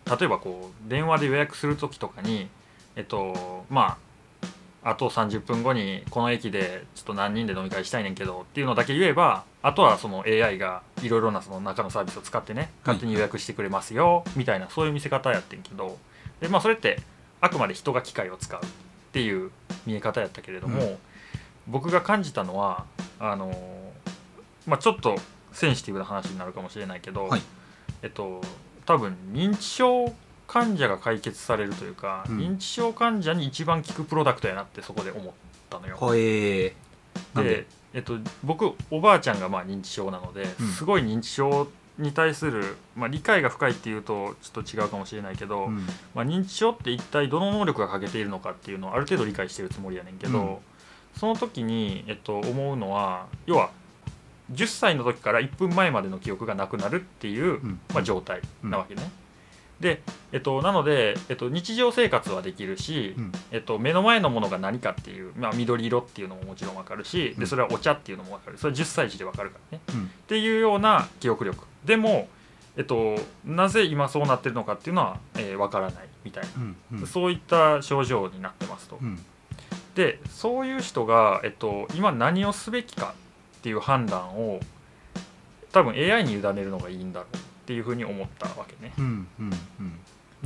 [0.07, 2.49] 例えばこう電話で予約する時とかに
[2.96, 4.06] えっとまあ
[4.87, 15.99] あと30分後にこの駅でちょっと何人で飲み会したいねんけどっていうのだけ言えばあとはその AI がいろいろなその中のサービスを使ってね勝手に予約してくれますよみたいなそういう見せ方やってんけど。
[16.40, 17.01] でまあそれって
[17.40, 18.68] あくまで人が機械を使うっ
[19.11, 19.51] ていう
[19.87, 20.99] 見え方やったけれども、うん。
[21.66, 22.85] 僕が感じたのは
[23.18, 23.53] あの
[24.68, 25.16] まあちょっと
[25.51, 27.42] センシティブな話になるかもしれないけど、はい。
[28.03, 28.40] えっと
[28.85, 30.14] 多分認知症
[30.46, 32.38] 患者が解決されるというか、うん。
[32.38, 35.32] 認知症患者に一番効くプロダクトやなってそこで思っ
[35.68, 35.96] たのよ。
[35.96, 36.72] ほえー。
[37.35, 37.50] なんで？
[37.50, 40.68] で、えっと、僕おばあちゃんがまあ認知症なので、うん。
[40.68, 45.87] すごい認知症に対する、まあ、理解が深いっていうとちょっと違うかもしれないけど、うん。
[46.14, 50.56] まあ、認知症って一体どの能力が欠けているのかっていうのをある程度理解してるつもりやねんけど、うん。
[51.18, 53.70] その時に、えっと、思うのは要は
[54.52, 57.80] 10歳の時から1分前までの記憶がなくなるっていう、うん。
[57.94, 59.11] まあ、状態なわけね。
[59.81, 63.33] で、えっと、なので、えっと、日常生活はできるし、うん。
[63.53, 67.41] えっと、目の前のものが何かっていう、まあ、緑色っていうのももちろん分かるしうん。
[67.41, 68.59] でそれはお茶っていうのも分かる。
[68.59, 69.85] それは10歳児で分かるからね。
[69.95, 70.05] うん。
[70.05, 71.65] っていうような記憶力。
[71.85, 72.29] でも、
[72.77, 77.07] えっと、なぜ今そうなってるのかっていうのは、えー分からないみたいな、うんうん。
[77.07, 78.99] そういった症状になってますと。
[79.01, 79.19] うん。
[79.95, 83.15] でそういう人が、えっと、今何をすべきか
[83.59, 84.61] っていう判断を
[85.73, 88.93] 多分 AI に委ねるのがいいんだろうっていうふうに思ったわけね。
[88.99, 89.05] うん
[89.41, 89.51] うんうん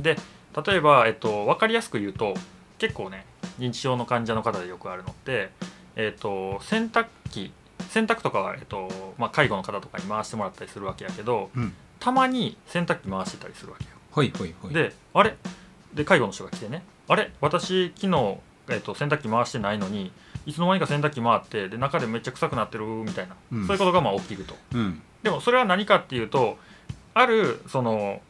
[0.01, 0.17] で
[0.65, 2.33] 例えば、えっと、分かりやすく言うと
[2.77, 3.25] 結構ね
[3.59, 5.49] 認知症の患者の方でよくあるのって、
[5.95, 7.53] えっと、洗濯機
[7.89, 11.73] 洗濯とかは、えっとまあ、介護の方とかに回してもらったりするわけやけどうん。
[11.99, 13.91] たまに洗濯機回してたりするわけよ。
[14.09, 14.73] ほいほいほい。
[14.73, 15.35] であれ？
[15.93, 16.83] で介護の人が来てね。
[17.07, 17.31] あれ？
[17.41, 18.37] 私昨日、
[18.69, 20.11] えっと、洗濯機回してないのに
[20.47, 23.67] いつの間にか洗濯機回ってで中でめっちゃ臭くなってるみたいな、うん。
[23.67, 24.55] そういうことがまあ起きると。
[24.73, 24.99] うん。
[25.21, 26.57] でもそれは何かっていうと
[27.13, 28.21] あるそのえ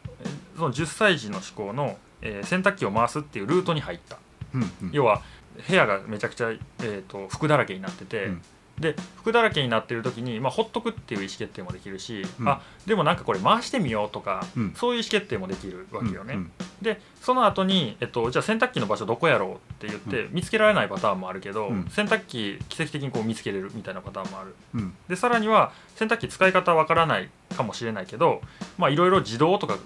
[0.62, 4.18] その10歳児の思考の、えー洗濯機を回すっていうルートに入った。
[4.54, 4.90] うんうん。
[4.92, 5.22] 要は
[5.68, 8.42] 部屋がめちゃくちゃ、えー、と服だらけになってて、うん。
[8.78, 12.48] で服だらけになってる時に、まあ、ほっとくっていう意思決定もできるし、うん。
[12.48, 14.74] あでもなんかこれ回してみようとか、うん。
[14.76, 16.34] そういう意思決定もできるわけよね。
[16.34, 21.86] うんでその後に、えっと、じゃあ洗濯機の場所どこやろうって言って、見つけられないパターンもあるけど、うん。
[21.88, 24.54] 洗濯機奇跡的にこう見つけれるみたいなパターンもある。
[24.74, 24.94] うん。
[25.08, 28.42] でさらには洗濯機使い方わからないかもしれないけど
[28.78, 29.80] まあいろいろ自動とかよ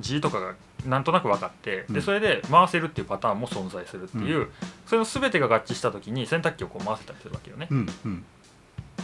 [0.00, 0.54] 字とかが
[0.86, 1.94] なんとなく分かってうん。
[1.94, 4.48] でそれで回せるっていうパターンも存在するっていう、
[4.86, 7.68] それの全てが合致した時に洗濯機をこう回せたりするわけよね。
[7.70, 8.24] うんうん。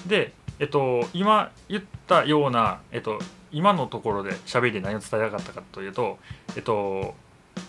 [0.07, 3.19] で、えっと、今言ったような、えっと、
[3.53, 6.19] 今のところで喋りで何を伝えたかったかというと
[6.57, 7.15] えっと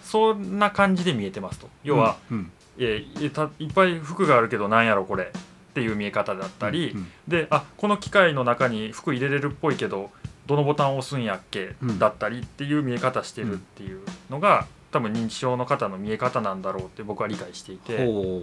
[0.04, 1.70] そんな感じで見えてますと。
[1.84, 7.08] 要は、うんえいたいっぱい服があるけどなんやろこれっていう見え方だったり、うん。
[7.28, 10.12] であこの機械の中に服入れれるっぽいけど
[10.46, 12.00] どのボタンを押すんやっけ、うん。
[12.00, 18.06] だったりっていう見え方してるっていうのが多分認知症の方の見え方なんだろうって僕は理解していて。
[18.06, 18.42] ほ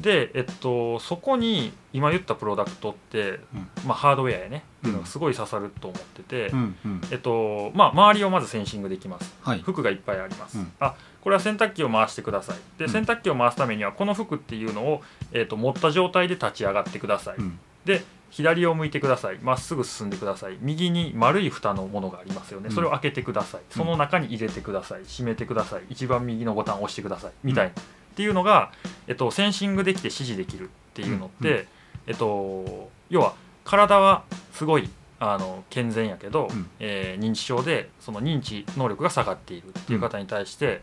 [0.00, 3.40] で、えっと、そこに今言ったプロダクトって、
[3.86, 4.64] まあ、ハードウェアやね。
[4.78, 7.00] っていうのがすごい刺さると思ってて、ううんうん。
[7.10, 9.34] えっとまあ、周りをまずセンシングできます。
[9.42, 9.58] はい。
[9.60, 10.72] 服がいっぱいあります、うん。
[10.80, 12.56] あこれは洗濯機を回してください。
[12.78, 12.90] でうん。
[12.90, 15.02] 洗濯機を回すためにはこの服っていうのを、
[15.32, 17.58] えっと持った状態で立ち上がってください、うん。
[17.84, 18.02] で
[18.32, 19.38] 左を向いてください。
[19.42, 20.56] まっすぐ進んでください。
[20.62, 22.68] 右に丸い蓋のものがありますよね。
[22.70, 22.74] うん。
[22.74, 23.66] それを開けてください、うん。
[23.76, 25.02] その中に入れてください。
[25.04, 25.82] 閉めてください。
[25.90, 27.32] 一番右のボタンを押してください。
[27.44, 27.66] みたい。
[27.66, 27.74] な、っ
[28.16, 28.72] ていうのが、
[29.06, 31.56] えっと、センシングできて指示できるっていうのって、うん。
[31.56, 31.66] う
[32.06, 34.88] えっと、要は体はすごい
[35.20, 36.70] あの健全やけど、うん。
[36.80, 40.80] えー認知症でその認知能力が下がっているっていう方に対して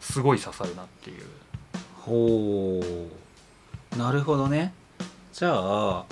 [0.00, 1.22] すごい刺さるなっていう。
[2.00, 2.80] ほ
[3.94, 3.98] う。
[3.98, 4.72] なるほどね。
[5.32, 6.04] じゃあ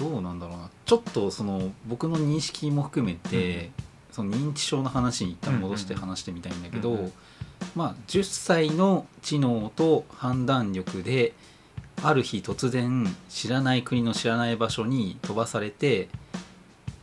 [0.00, 0.70] どうなんだろうな。
[0.84, 3.70] ちょっとその僕の認識も含めて、
[4.10, 7.12] その認知症の話に一旦戻してうんうんうん話してみたいんだけど、うんうん
[7.74, 11.34] まあ10歳の知能と判断力で
[12.02, 16.08] ある日突然知らない国の知らない場所に飛ばされて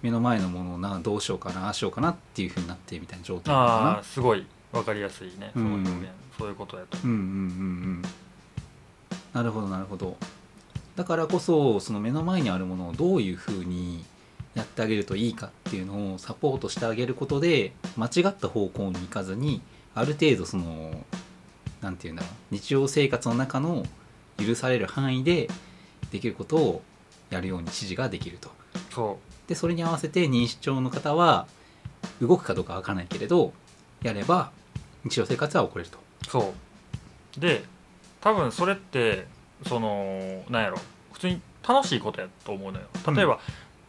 [0.02, 5.52] 目の前のものをなどうしようかなああしようかなっていうふうになってみたいな状態ああすごい分かりやすいね。
[5.54, 6.08] その表現、うん。
[6.38, 6.98] そういうことやと。
[7.04, 7.24] うんうんうんう
[8.00, 8.02] ん。
[9.34, 10.18] なるほどなるほど
[10.98, 14.04] だからこそその目の前にあるものをどういうふうに
[14.56, 19.62] やってあげるといいかっていうのをサポートしてあげることで間違った方向に行かずに
[19.94, 21.06] ある程度その
[21.82, 23.86] なんていうんだろう日常生活の中の
[24.40, 25.48] 許される範囲で
[26.12, 26.82] できることを
[27.30, 28.50] やるように指示ができると。
[28.90, 31.48] そでそれに合わせて認知症の方は
[32.20, 33.54] 動くかどうかわからないけれど
[34.02, 34.52] やれば
[35.04, 36.00] 日常生活は送れると。
[36.00, 36.54] うそ
[37.38, 37.40] う。
[37.40, 37.64] で
[38.20, 39.28] 多分それって
[39.66, 40.78] そのなんやろ。
[41.14, 42.86] 普通に楽しいことやと思うのよ。
[43.14, 43.40] 例えば、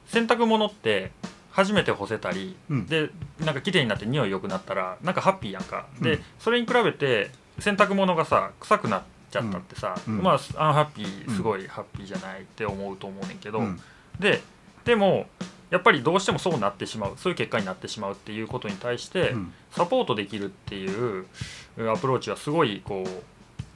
[0.07, 1.13] 洗濯物って
[1.53, 2.87] 初めて干せたりうん。
[2.87, 5.87] でなんか綺麗になって匂い良くなったらなんかハッピーやんか。
[6.01, 6.21] で、うん。
[6.39, 10.23] それに比べて洗濯物がさ臭くなっちゃったってさ、うん。
[10.23, 13.81] まあアンハッピーすごいハッピーじゃないって思うと思うねんけど、うん。
[14.19, 14.41] で
[14.85, 15.27] でも
[15.71, 19.53] やっぱりどうしてもそうなってしまうそういう結果になってしまうっていうことに対してうん。
[19.73, 21.27] サポートできるっていう
[21.93, 23.09] アプローチはすごいこう、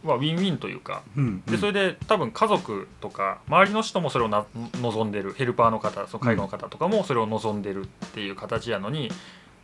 [0.05, 1.03] まあ、ウィンウィンというか。
[1.17, 4.45] うんでそれで多分家族とか周りの人もそれをな
[4.81, 9.11] 望んでるヘルパーの方その介護の方とかもそれを望んでるっていう形やのに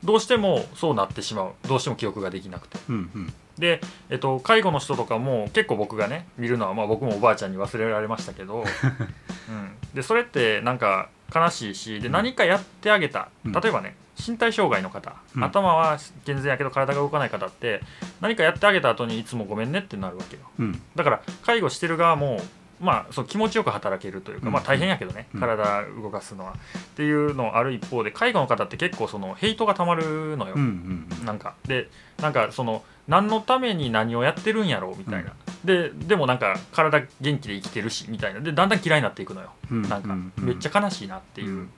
[0.05, 1.53] どうしてもそうなってしまう。
[1.67, 2.79] どうしても記憶ができなくて。
[2.89, 3.33] うんうん。
[3.59, 8.65] で、えっと、介護の人とかも結構僕がね見るのは、まあ、僕もおばあちゃんに忘れられましたけど、
[9.49, 12.13] うん、でそれってなんか悲しいしでうん。
[12.13, 13.29] 何かやってあげた。
[13.45, 13.53] うん。
[13.53, 15.45] 例えばね身体障害の方、うん。
[15.45, 17.81] 頭は健全やけど体が動かない方って
[18.21, 20.43] 何かやってあげた後にいつもごめんねってなるわけよ。
[20.59, 20.83] うん。
[20.97, 22.41] だから介護してる側も
[22.81, 24.53] まあ、その気持ちよく働けるというか、うん。
[24.53, 25.41] まあ、大変やけどね、うん。
[25.41, 26.53] 体動かすのは。
[26.53, 31.27] っていうのある一方で介護の方って結構そのヘイトがたまるのよ、うんうんうん。
[31.27, 31.55] なんか。
[31.67, 31.89] で
[32.23, 35.33] なんかその何のために何をやってるんやろうみたいな、
[35.65, 38.39] ででもなんか体元気で生きてるしみたいな。
[38.41, 39.51] でだんだん嫌いになっていくのよ。
[39.73, 39.83] うん。
[39.83, 40.33] なんかうん。
[40.39, 41.71] めっちゃ悲しいなっていう、うん。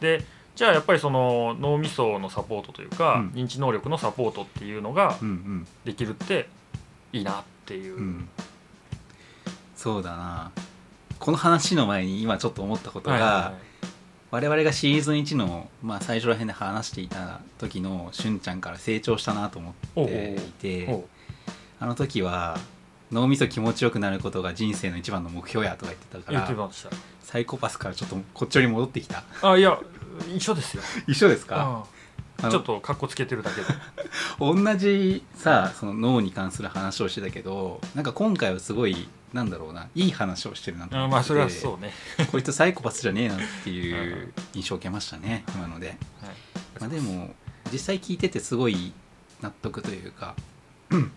[0.00, 3.28] でじゃあやっぱりその脳みそのサポートというか、うん。
[3.30, 5.66] 認知能力のサポートっていうのがうんうん。
[5.84, 6.48] できるって
[7.12, 8.28] いいなっていう、うん。
[9.76, 10.50] そうだな。
[11.18, 13.54] この話の前に今ちょっと思ったことが、はいはいはい。
[14.32, 21.06] 我々がシーズン1の、まあ、最初ら辺で話していた時のしゅんちゃんから成長したなと思っていてほ
[21.78, 22.58] あの時は
[23.10, 26.88] 脳みそ気持ちよくなることが人生の一番の目標やとか言ってたかう言ってらました。
[27.22, 29.22] サイコパスからちょっとこっちに戻ってきた。
[29.42, 29.78] あいや
[30.34, 30.82] 一緒ですよ。
[31.06, 31.84] 一緒ですか？
[32.50, 33.66] ちょっとかっこつけてるだけで。
[34.40, 41.92] 同じさその脳に関する話をしてたけどなんか今回はすごいなんだろうないい話をしてるなと思ってあまあそれはそうね、
[42.32, 45.96] こいつサイコパスじゃねえなっていう印象を受けましたね今ので、はい。
[46.80, 47.34] まあ、でも
[47.72, 48.92] 実際聞いててすごい
[49.40, 50.34] 納得というか
[50.90, 51.12] うん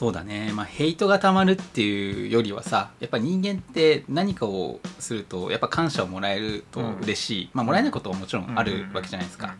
[0.00, 0.50] そうだね。
[0.54, 9.56] まあヘイトがたまるっていうよりはさやっぱ人間って何かをするとやっぱ感謝をもらえると嬉しい、まあもらえないことはもちろんあるわけじゃないですか、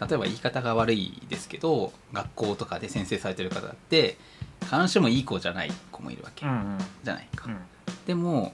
[0.00, 4.16] 例えば言い方が悪いですけど学校とかで先生されてる方だって
[4.62, 6.78] 必ずしもいい子じゃない子もいるわけうんうん。
[7.04, 7.58] じゃないか、うん。
[8.04, 8.52] でも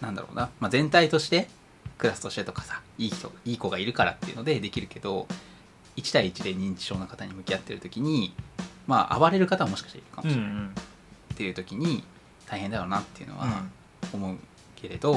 [0.00, 1.46] なんだろうな、まあ、全体として
[1.96, 5.28] クラスとしてとかさいい人いい子がいるからっていうのでできるけど
[5.96, 8.34] 1対1で認知症の方に向き合ってる時に
[8.86, 10.66] まあ暴れる方ももしかしているかもしれない、うんうん。
[10.68, 12.04] っていう時に
[12.46, 13.70] 大変だろうなっていうのはうん。
[14.20, 14.36] 思う
[14.76, 15.12] けれど、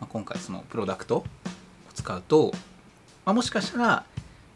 [0.00, 1.24] まあ、今回そのプロダクトを
[1.94, 2.52] 使うと
[3.24, 4.04] まあ、もしかしたら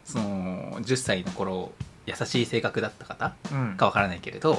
[0.05, 1.71] その10歳の頃
[2.05, 3.75] 優しい性格だった方うん。
[3.77, 4.57] かわからないけれどっ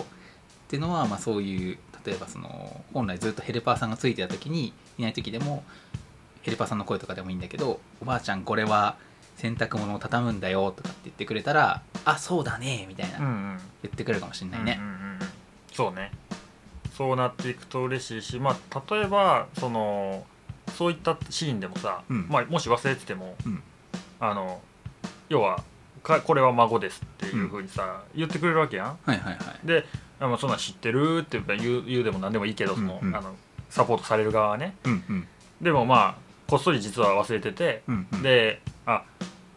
[0.69, 5.63] ていうのはまあそういう例えばその本来ずっとヘルパーさんがついてた時にいない時でも
[6.43, 8.97] ヘルパーさんの声とかでもいいんだけど「おばあちゃんこれは
[9.43, 13.59] 洗濯物を畳むんだよ」とかって言ってくれたら「あそうだね」みたいなうんうん。
[13.83, 14.79] 言ってくれるかもしれないね。
[14.81, 14.87] うん。
[14.87, 14.97] うんうん。
[14.97, 15.19] うん
[15.73, 16.13] そうね。
[16.97, 20.25] そうなっていくと嬉しいしまあ例えばその
[20.77, 22.27] そういったシーンでもさ、うん。
[22.29, 23.63] まあ、もし忘れてても、うん。
[24.21, 24.61] あの
[25.29, 25.63] 要は
[26.03, 28.87] かこれは孫ですっていうふうにさ、言ってくれるわけやん。
[28.87, 29.67] はいはいはい。
[29.67, 29.87] で
[30.21, 33.17] あまあそんなん知ってるって言う言うでも何でもいいけどその、うんうん。
[33.17, 33.35] あの
[33.71, 34.77] サポートされる側はね。
[34.85, 35.29] うんうん。
[35.61, 36.15] でもまあ
[36.47, 38.23] こっそり実は忘れてて、うんうん。
[38.23, 39.05] であ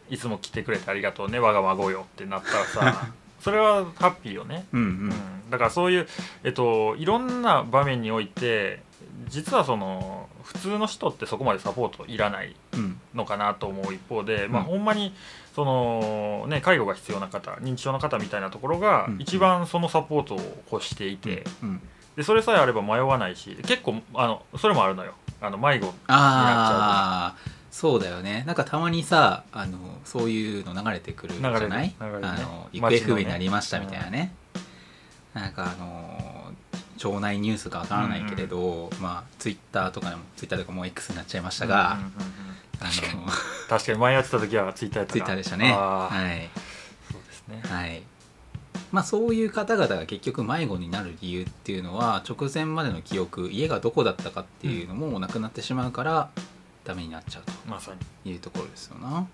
[0.09, 3.07] いつも来てくれてありがとうね我が孫よってなったらさ
[3.41, 5.09] それはハッピーよね、うんううん。
[5.09, 6.07] ん、だからそういう、
[6.43, 8.81] えっと、いろんな場面において
[9.27, 12.99] 実はその普通の人ってそこまでサポートいらないうん。
[13.13, 15.13] のかなと思う一方で、まあ、うんほんまに
[15.55, 19.17] その、ね、介護が必要な方認知症の方みたいなところがうん。
[19.19, 21.81] 一番そのサポートを欲していて、うん。
[22.15, 25.13] でそれさえあれば迷わないし結構あのそれもあるのよ。
[25.41, 27.35] あの迷子ああ
[27.75, 28.45] そうだよね。
[28.47, 31.93] なんかたまにさあのそういうの流れてくるじゃない？
[31.99, 32.05] あ
[32.39, 34.33] の行方不明になりましたみたいなね。
[35.33, 36.53] なんかあの
[36.97, 42.13] 町内ニュースかわからないけれど、まあツイッターとかでもツイッターとかもう X になっちゃいましたが、うんうんうんうん。
[42.79, 42.85] あ
[43.25, 43.31] の
[43.67, 45.73] 確かに前やってた時はツイッターやったツイッターでしたね。
[45.73, 46.49] はい。
[47.11, 47.61] そうですね。
[47.61, 48.03] はい。
[48.93, 56.29] まあそういう方々が結局迷子になる理由っていうのは直前までの記憶家がどこだったかっていうのもなくなってしまうから
[56.85, 57.99] ダメになっちゃうまさに。
[58.23, 59.27] というところですよな。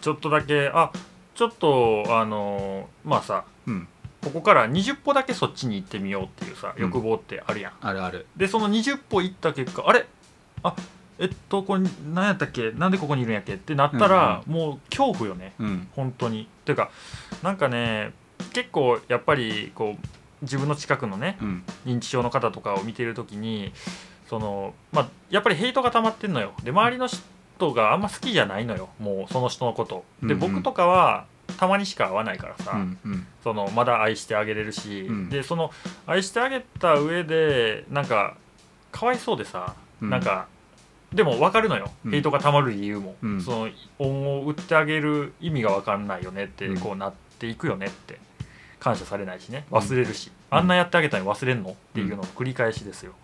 [0.00, 0.90] ちょっとだけあ
[1.34, 3.88] ちょっとあのまあさうん。
[4.22, 6.82] ここから20歩だけそっちに行ってみようっていうさうん。
[6.82, 8.26] 欲望ってあるやん、あるある。
[8.36, 10.04] でその20歩行った結果あれ？
[10.64, 10.74] あ
[11.18, 12.72] えっとこれ何やったっけ？
[12.72, 13.54] なんでここにいるんやっけ？
[13.54, 15.54] ってなったら、もう恐怖よね。
[15.60, 15.88] うん。
[15.94, 16.48] 本当に。
[16.64, 16.90] というか
[17.42, 18.12] なんかね
[18.52, 20.06] 結構やっぱりこう
[20.42, 21.64] 自分の近くのねうん。
[21.84, 23.72] 認知症の方とかを見てる時に
[24.28, 26.52] そのまあやっぱりヘイトが溜まってんのよ。
[26.62, 28.88] で周りの人があんま好きじゃないのよ。
[28.98, 30.04] もうその人のこと。
[30.22, 30.38] で、うんうん。
[30.38, 31.26] 僕とかは
[31.58, 33.26] たまにしか会わないからさ、うんうん。
[33.42, 35.28] そのまだ愛してあげれるし、うん。
[35.28, 35.70] でその
[36.06, 38.36] 愛してあげた上でなんか
[38.92, 40.10] かわいそうでさ、うん。
[40.10, 40.48] なんか
[41.12, 42.10] でも分かるのよ、うん。
[42.10, 43.40] ヘイトがたまる理由も、うん。
[43.40, 46.80] その恩を売ってあげる意味が分かんないよねってうん。
[46.80, 48.18] こうなっていくよねって。
[48.78, 49.64] 感謝されないしね。
[49.70, 53.14] 忘れるし、あんなやってあげたのに忘れんのっていうのの繰り返しですよ。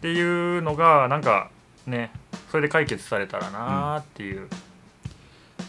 [0.00, 1.50] っていうのがなんか
[1.86, 2.10] ね
[2.50, 4.48] それで解決されたらなーっていう、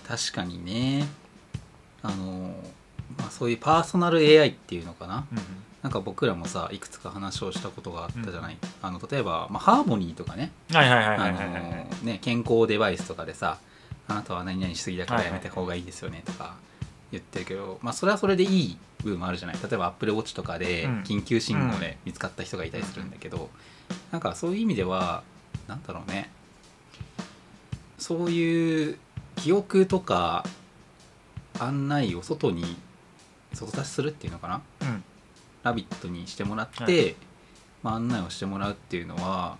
[0.07, 1.05] 確かにね。
[2.01, 2.55] あの、
[3.19, 5.27] まあ、そういうパーソナル AI っていうのかな。
[5.31, 5.39] うん
[5.81, 10.51] なんか僕らもさいくつか話をしたことがあったじゃない、あの例えば、まあ、ハーモニーとかね。
[12.19, 13.57] 健康デバイスとかでさ
[14.07, 16.53] あなたは何々しすぎだからやめた方がいいですよねとか
[17.11, 19.57] 言ってるけど、まあ、それはそれでいい部分もあるじゃない。
[19.57, 21.01] 例えばアップルウォッチとかでうん。
[21.01, 23.49] 緊急信号で見つかった人がいたりするんだけど、
[24.11, 25.23] なんかそういう意味では
[25.67, 26.29] なんだろうね。
[27.97, 28.97] そういう
[29.35, 30.43] 記憶とか
[31.59, 32.77] 案内を外に
[33.53, 34.61] 外出しするっていうのかな。
[34.81, 35.03] うん。
[35.63, 37.13] ラビットにしてもらって、は
[37.83, 39.57] まあ、案内をしてもらうっていうのは、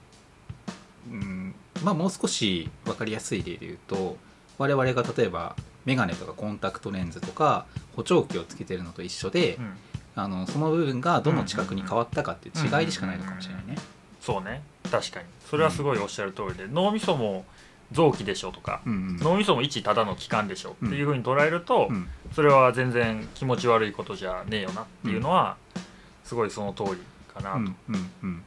[1.10, 4.17] うんまあ、もう少し分かりやすい例で言うと
[4.58, 7.65] 我々が例えばメガネとかコンタクトレンズとか
[7.96, 9.74] 補聴器をつけてるのと一緒で、うん。
[10.13, 13.76] あのその部分がどの近くに変わったかっていう違いでしかないのかもしれないね。
[14.21, 14.62] そうね。
[14.89, 15.25] 確かに。
[15.49, 17.43] それはすごいおっしゃる通りで、脳みそも
[17.91, 19.17] 臓器でしょとか、うんうん。
[19.17, 22.07] 脳みそも一ただの器官でしょっていうふうに捉えると、うん。
[22.34, 25.57] それは全然気持ち悪いことじゃねえよなっていうのは、
[26.23, 26.91] すごいその通り
[27.34, 28.43] かなと、うんうんうん。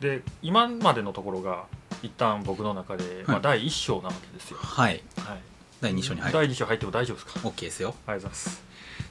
[0.00, 1.64] で今までのところが
[2.02, 5.02] 一旦僕の中で、まあ、第一章なわけですよ、はい。
[5.18, 5.40] はい、
[5.80, 6.38] 第2章に入る。
[6.38, 7.94] 第二章入っても大丈夫ですか？OK ですよ。
[8.06, 8.62] ありがとうございます。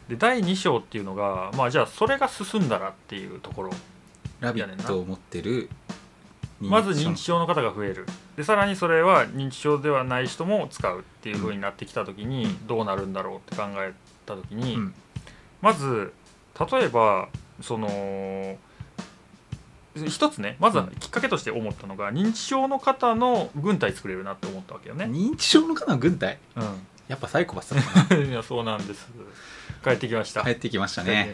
[0.09, 3.71] で第2章っていうのがまあじゃあそれが進んだらっていうところ
[4.39, 5.69] ラビットを持ってる
[6.61, 8.05] まず認知症の方が増える。
[8.35, 12.67] でさらにそれは認知症ではない人も使うっていう風になってきた時にうん。
[12.67, 13.93] どうなるんだろうって考え
[14.25, 14.93] た時に、うん。
[15.61, 16.13] まず
[16.71, 17.29] 例えば
[17.61, 18.57] その
[20.07, 25.05] 一つねまずはきっかけとして思ったのが認知症の方の軍隊作れるなって思ったわけよね。
[25.05, 26.37] 認知症の方の軍隊？
[26.55, 26.59] う
[27.07, 29.07] やっぱサイコパスだったかん、 いやそうなんです。
[29.83, 30.41] 帰ってきました。
[30.41, 31.33] な帰ってきましたね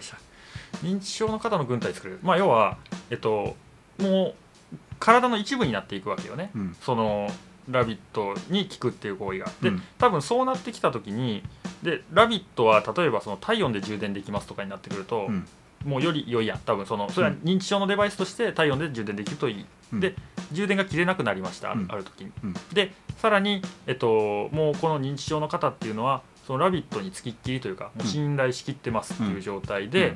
[0.84, 2.20] 認知症の方の軍隊作れる。
[2.24, 2.78] まあ要は
[3.10, 3.56] えっと
[4.00, 4.34] も
[4.74, 6.52] う体の一部になっていくわけよね。
[6.56, 6.76] うん。
[6.82, 7.30] その
[7.70, 9.52] ラビットに効くっていう行為が。
[9.62, 9.84] で、うん。
[9.98, 11.44] 多分そうなってきた時に
[11.84, 15.48] でラビットは例えばその体温で充電できますとかになってくると、うん。
[15.84, 16.60] もうより良いやん。
[16.60, 20.00] 多分そのそれは認知症のデバイスとして体温で充電できるといい、うん。
[20.00, 20.16] で
[20.52, 22.54] 充電が切れなくなりました、ある時に、うん。
[22.74, 30.16] でさらに、えっと、もうこの認知症の方っていうのはその「ラビット!」につきっきりというかもう信頼しきってますっていう状態で、うん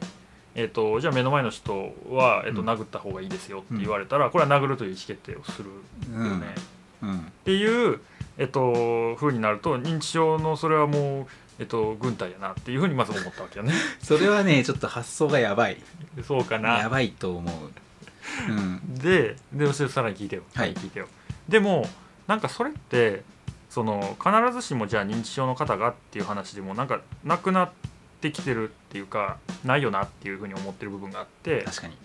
[0.59, 5.69] えっと、じゃあ目の前の人は、えっと、うん殴った方がいいですよって言われたら、これは殴るという意思決定をする
[6.13, 6.47] よね。
[7.01, 8.01] うんっていう、
[8.37, 11.27] えっと、風になると認知症のそれはもう、
[11.59, 13.73] えっと、軍隊やなっていうふうにまず思ったわけよね。
[14.03, 15.77] それはねちょっと発想がやばい
[16.27, 16.89] そうかやな。
[16.89, 20.43] ばいと思ううんででそれさらに聞いてよ。
[20.53, 21.07] はい聞いてよ。
[21.47, 21.89] でも
[22.27, 23.23] なんかそれって
[23.69, 27.88] その必ずしもじゃあ認知症の方がっていう話でもなんかなくなって
[28.31, 31.95] きてるっていうかないよなっていうふうに思ってる部分があって確かに。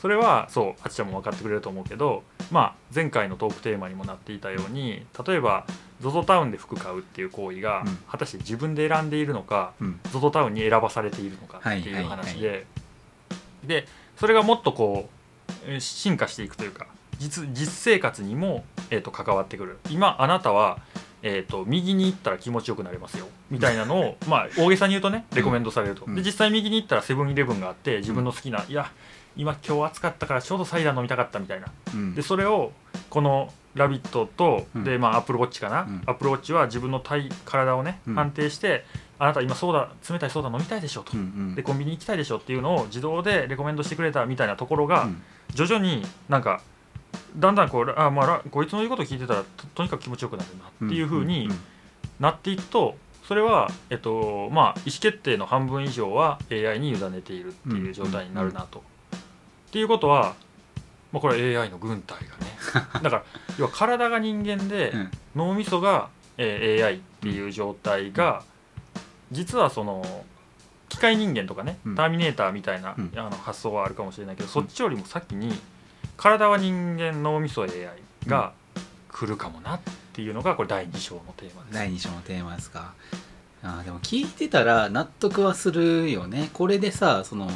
[0.00, 5.66] それはそうあっちゃんも分かってくれると思うけど、まあ、前回のトークテーマにもなっていたように例えば
[6.02, 7.96] ZOZO タウンで服買うっていう行為が、うん。
[8.08, 10.00] 果たして自分で選んでいるのかうん。
[10.04, 12.66] ZOZO タウンに選ばされているのかっていうはいはい話で、
[13.64, 16.86] でそれがもっとこうえー進化していくというか
[17.18, 19.78] 実実生活にも、えー、と関わってくる。
[19.90, 20.78] 今あなたは、
[21.22, 23.26] えー、と右に行ったら気持ちよくなれますよ。
[23.50, 26.14] みたいなのを まあ大げさに言うとねレコメンドされると、うん。
[26.14, 28.90] で実際右に行ったらセブンイレブンがあって自分の好きな、いや
[29.36, 31.66] 今今日暑かったからちょうどサイダー飲みたかったみたいな。
[31.94, 32.14] うん。
[32.14, 32.72] でそれを
[33.10, 34.84] この「ラビット!」と、うん。
[34.84, 36.02] でまあアップルウォッチかな、うん。
[36.06, 38.14] アップルウォッチは自分の体体をね、うん。
[38.14, 38.84] 判定して
[39.18, 41.54] あなた今ソーダ冷たいソーダ飲みたいでしょと、うんうん。
[41.54, 45.22] でコンビニ行きたいでしょっていうのを自動でレコメンドしてくれたみたいなところが、うん。
[45.54, 46.60] 徐々になんか
[47.36, 51.48] だんだんこうあ、まあら、こいつの言うこと聞いてたらととにかく気持ちよくなるなっていうふうに
[52.20, 52.96] なっていくと
[53.26, 58.78] それは、えっとまあ、意思決定の半分以上は AI に委ねているっていう状態になるなと。
[58.78, 60.36] っていうことは、
[61.12, 62.56] まあ、これは AI の軍隊がね。
[63.02, 63.24] だから
[63.58, 65.10] 要は体が人間でうん。
[65.34, 66.08] 脳みそが、
[66.38, 68.44] えー AI っていう状態が、
[69.32, 70.24] 実はその
[70.88, 71.94] 機械人間とかね、うん。
[71.96, 73.12] ターミネーターみたいな、うん。
[73.16, 75.52] あの発想はあるかもしれないけど、そっちよりも先に
[76.16, 77.70] 体は人間脳みそ AI
[78.26, 78.52] が
[79.08, 79.80] 来るかもなっ
[80.12, 81.74] ていうのがこれ第2章のテーマです。
[81.74, 82.94] 第2章のテーマですか。
[83.62, 86.50] あーでも聞いてたら納得はするよね。
[86.52, 87.50] これでさその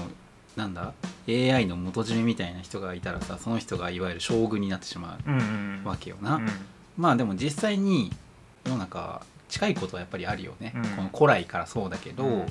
[0.56, 0.92] なんだ
[1.28, 6.48] AI の元締めみたいな人がいたらさその人がいわゆる将軍になってしまうんうんうわけよな、うん。
[6.96, 8.12] まあでも実際に
[8.64, 10.82] 世の中近いことはやっぱりあるよね、うん。
[10.82, 12.46] この古来からそうだけど、うん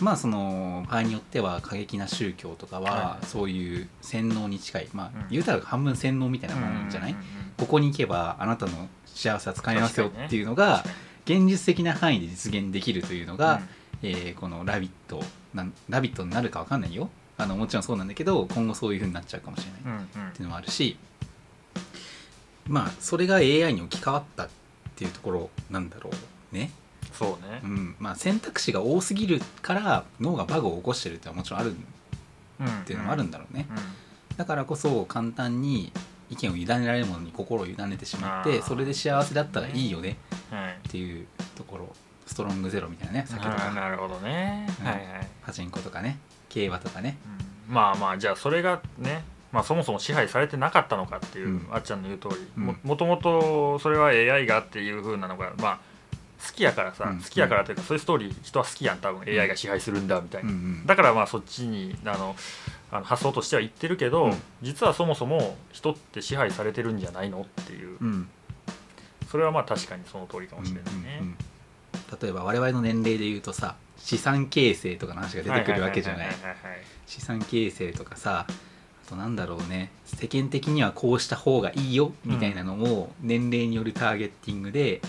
[0.00, 3.26] まあその場合によっては過激な宗教とかははい。
[3.26, 4.88] そういう洗脳に近い。
[4.92, 5.26] まあうん。
[5.30, 7.16] 言うたら半分洗脳みたいなもんじゃない、
[7.56, 10.84] ここに行けばあなたの幸せは使えますよっていうのが
[11.24, 13.60] 現実的な範囲で実現できるというのが、
[14.00, 15.22] にえーこの「ラビット!」
[15.54, 17.10] なん「ラビット!」になるかわかんないよ。
[17.38, 20.02] あのもちろんそうなんだけど今後そういう風になっちゃうかもしれない。
[20.02, 20.96] っていうのもあるし
[22.66, 24.48] まあそれが AI に置き換わったっ
[24.94, 26.70] ていうところなんだろうね、
[27.22, 27.60] そうね。
[27.62, 27.96] う、ん。
[27.98, 31.74] まあ、選択肢が多すぎるから脳がバグを起こしてるってのはもちろんあるっ
[32.60, 33.76] うんていうのもあるんだろうね、うん
[34.36, 35.92] だからこそ簡単に
[36.30, 40.16] 意見を委ねられるものに心を委ねてしまってそれで幸せだったらいいよね。
[40.50, 40.88] はい。
[40.88, 41.94] っていうところ。
[42.24, 43.70] ストロングゼロみたいなね酒とか。
[43.72, 44.86] なるほどね、うん。
[44.86, 46.18] はいはい、パチンコとかね。
[46.48, 47.18] 競馬とかね。
[47.68, 47.74] うん。
[47.74, 51.68] まあまあじゃあそれがねまあそもそも支配されてなかったのかっていう、うん。
[51.70, 52.64] あっちゃんの言う通り、うん。
[52.64, 55.80] ももともとそれは AI がっていう風なのがまあ
[56.46, 57.20] 好きやからさ、うん。
[57.20, 58.98] 好きやからというかそういうストーリー人は好きやん。
[58.98, 60.86] 多分 AI が支配するんだみたいな、うんうん。
[60.86, 62.36] だからまあそっちにあの
[62.90, 64.42] あの発想としては言ってるけど、うん。
[64.62, 68.28] 実はそもそも人って支配されてるんじゃないのっていう、うん。
[69.30, 71.18] それはまあ確かにその通りかもしれないね。
[71.20, 71.36] うんうんうん
[72.20, 76.28] 例えば我々の年齢で言うとさ資産形成とかの話が出てくるわけじゃない。
[77.06, 79.90] 資産形成とかさあとなんだろうね。
[80.04, 85.00] 世間的にはこうした方がいいよみたいなのを年齢によるターゲッティングで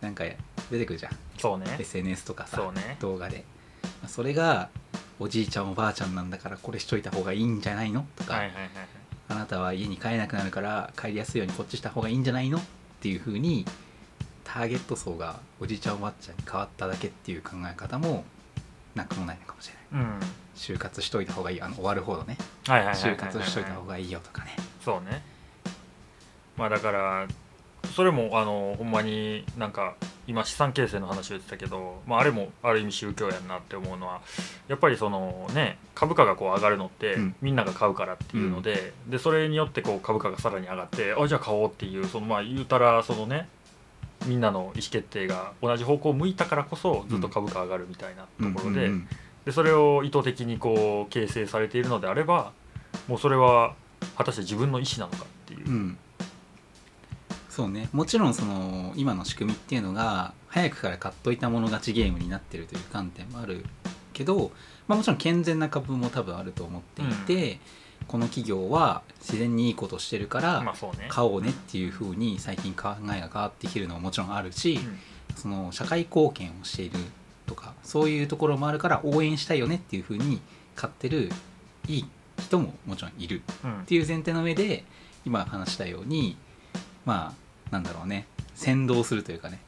[0.00, 0.24] なんか
[0.70, 1.12] 出てくるじゃん。
[1.38, 1.76] そうね。
[1.78, 2.96] SNS とかさそうね。
[3.00, 3.44] 動画で。
[3.82, 4.68] まあそれが
[5.18, 8.06] おじいちゃんおばあちゃんなんだからこれしといた方がいいんじゃないの？
[8.16, 8.72] とか、はいはいはいはい。
[9.28, 12.58] あなたは家に帰れなくなるから帰りやすいようにこっちした方がいいんじゃないの？
[12.58, 12.62] っ
[13.00, 13.64] ていう風に
[14.44, 18.24] ターゲット層がおじいちゃんおばあちゃんに変わっただけっていう考え方も
[18.94, 20.06] なくもないのかもしれない。
[20.06, 20.20] うん。
[20.54, 22.38] 就活しといた方がいいあの終わるほどね。
[22.64, 24.56] 就活しといた方がいいよとかね。
[24.84, 25.22] そうね。
[26.56, 27.26] まあだから
[27.94, 29.94] それもあのほんまになんか
[30.26, 34.20] 今資産形成の話を言ってたけど、まあ、あれもある意味宗教やんなって思うのは
[34.68, 37.34] やっぱりそのね株価がこう上がるのって、うん。
[37.40, 43.48] みんなが買うからっていうので,、でそれによってこう株価がさらに上がってあじゃあ買おうっていうそのまあ言うたらそのね
[44.26, 49.08] みんなの意思決定が同じ方向を向いたからこそずっと株価上がるみたいなところで,、うんうん
[49.44, 52.50] でそれを意図的にこう形成されているのであれば
[53.06, 53.74] もうそれは
[54.16, 55.66] 果たして自分の意思なのかっていう。
[55.68, 55.98] うんうん
[57.56, 57.88] そうね。
[57.94, 63.64] もちろんその今の仕組みっていうのが早くから買っといたもの勝ちゲームになってるという観点もある
[64.12, 64.50] けど、
[64.86, 67.58] まあ、もちろん健全な株も多分あると思っていて、
[68.08, 70.74] この企業は自然にいいことしてるから
[71.08, 74.98] 買おうねっていう風に最近考えが変わってきてるのはもちろんあるし、うん。
[75.34, 76.98] その社会貢献をしている
[77.46, 80.40] とかそういうところもあるから応援したいよねっていう風に
[80.74, 81.30] 買ってる
[81.88, 82.04] いい
[82.38, 84.84] 人ももちろんいるうんっていう前提の上で
[85.24, 86.36] 今話したように
[87.04, 88.26] まあなんだろうね。
[88.54, 89.60] 先導するというかね。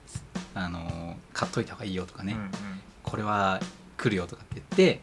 [0.55, 2.51] あの買っといた方がいいよとかね、うんうん。
[3.05, 3.61] これは
[3.97, 4.97] 来るよとかって言っ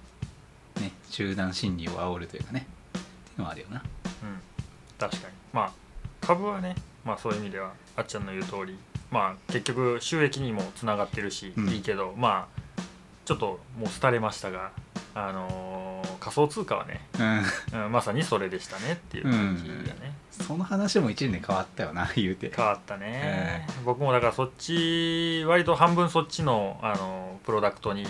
[0.75, 2.67] て、ね、集団心理を煽るというかね。
[2.91, 3.01] ってい
[3.37, 3.77] うのはあるよな。
[3.77, 3.83] うん。
[4.97, 5.33] 確かに。
[5.53, 5.71] まあ
[6.21, 6.75] 株はね
[7.05, 8.77] まあそういう意味ではあっちゃんの言う通り。
[9.11, 11.69] まあ結局収益にもつながってるし、うん。
[11.69, 12.81] いいけどまあ
[13.23, 14.71] ちょっともう廃れましたが
[15.13, 15.84] あのー
[16.25, 17.83] 仮想通貨はね、うん。
[17.85, 22.51] うん、まさにそれでしたねっていう感じだね、その話も1年で変わったよな 言うて。
[22.55, 28.07] 変わったね、僕もだからそっち割と半分そっちの、あのプロダクトに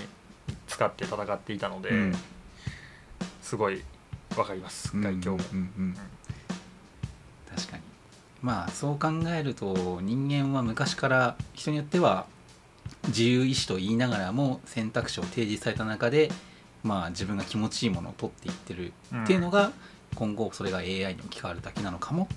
[0.67, 2.15] 使って戦っていたので、うん。
[3.41, 3.83] すごい
[4.37, 4.95] わかります。
[4.95, 5.01] うん。
[5.01, 5.83] 外境も、うんうん。
[5.83, 5.97] うん。
[7.53, 7.83] 確かに。
[8.41, 12.27] まあそう考えると人間は昔から人によっては
[13.07, 16.29] 自由意志と言いながらも選択肢を提示された中で
[16.85, 19.71] まあ自分が気持ちいいものを取っていってるっていうのが、
[20.13, 22.27] 今後それが AI に置き換わるだけなのかも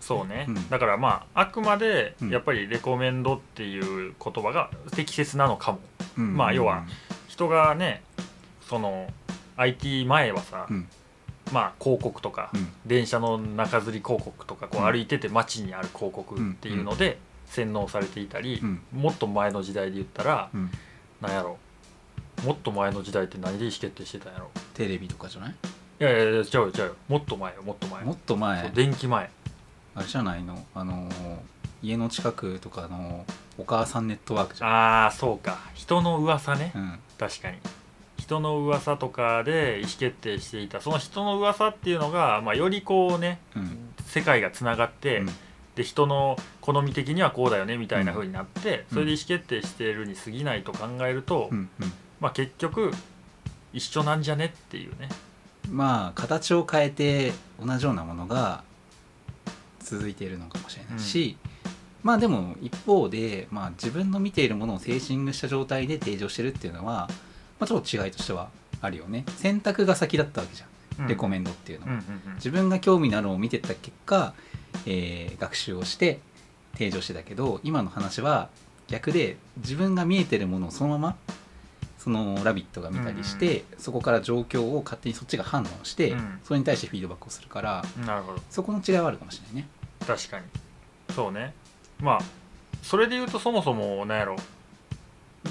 [0.00, 0.68] そうね、ん。
[0.68, 2.30] だからまああくまでうん。
[2.30, 5.80] やっぱりレコメンドっていう言葉が適切なのかも。
[6.18, 6.36] うん。
[6.36, 6.84] まあ要は
[7.28, 8.02] 人がね
[8.68, 9.08] その
[9.56, 10.88] IT 前はさ、うん。
[11.52, 12.68] まあ広告とか、うん。
[12.84, 14.92] 電車の中吊り広告とかこううん。
[14.92, 18.80] 歩いてて街にある広告っていうので洗脳されていたり、うん。
[18.92, 20.70] もっと前の時代で言ったら、うん。
[21.20, 21.58] なんやろ
[22.44, 24.50] もっと前の時代って何で意思決定してたんやろ？
[24.74, 25.54] テレビとかじゃない？
[26.00, 26.96] いやいやいや違うよ違うよ。
[27.08, 28.04] もっと前よもっと前。
[28.04, 28.70] もっと前？
[28.70, 29.30] 電気前。
[29.94, 30.64] あれじゃないの？
[30.74, 31.36] あのー
[31.82, 33.24] 家の近くとかの
[33.58, 34.70] お母さんネットワークじゃん。
[34.70, 35.58] ああそうか。
[35.74, 36.98] 人の噂ね、うん。
[37.18, 37.58] 確かに。
[38.18, 40.80] 人の噂とかで意思決定していた。
[40.80, 43.90] その人の噂っていうのが、まあ、よりこうねうん。
[44.06, 45.26] 世界がつながって、うん。
[45.76, 48.94] で人の好み的にはこうだよねみたいな風になって、うん。
[48.94, 52.92] それで意思決定しているに過ぎないと考えると、うんうんまあ結局
[53.72, 55.08] 一緒なんじゃねっていうね。
[55.70, 57.32] まあ形を変えて
[57.64, 58.62] 同じようなものが
[59.80, 61.36] 続いているのかもしれないし、
[62.02, 67.08] まあでも一方で、まあ、自分の見ているものをセーシングした状態で提示をしてるっていうのは、
[67.58, 68.48] まあ、ちょっと違いとしては
[68.80, 69.24] あるよね。
[69.36, 72.34] 選択が先だったわけじゃん、レコメンドっていうのは、うんうんうん。
[72.36, 74.34] 自分が興味のあるのを見てった結果、
[74.86, 76.20] えー学習をして
[76.72, 78.48] 提示をしてたけど今の話は
[78.88, 81.16] 逆で自分が見えてるものをそのまま
[82.06, 86.40] その「ラビット!」が見たりして、そこから状況を勝手にそっちが反応して、うん。
[86.44, 88.40] それに対してフィードバックをするからなるほど。
[88.48, 89.68] そこの違いはあるかもしれないね。
[90.06, 90.44] 確かに。
[91.12, 91.52] そうね。
[92.00, 92.18] まあ
[92.84, 94.36] それで言うとそもそもなんやろ。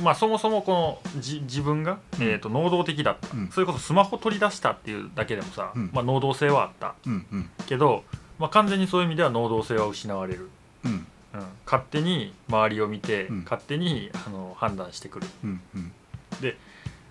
[0.02, 2.24] まあそもそもこのじ自分が、うん。
[2.24, 3.50] えー、と能動的だった、うん。
[3.50, 5.90] それこそスマホ取り出したっていうだけでもさ、うん。
[5.92, 6.96] まあ、能動性はあった。
[7.06, 7.50] うんうん。
[7.66, 8.06] けど、
[8.40, 10.50] まあ、完全にそういう意味では能動性は失われる、
[10.86, 10.92] うん。
[11.34, 13.44] うん、勝手に周りを見て、うん。
[13.44, 15.28] 勝手にあの判断してくる。
[15.44, 15.92] うんうん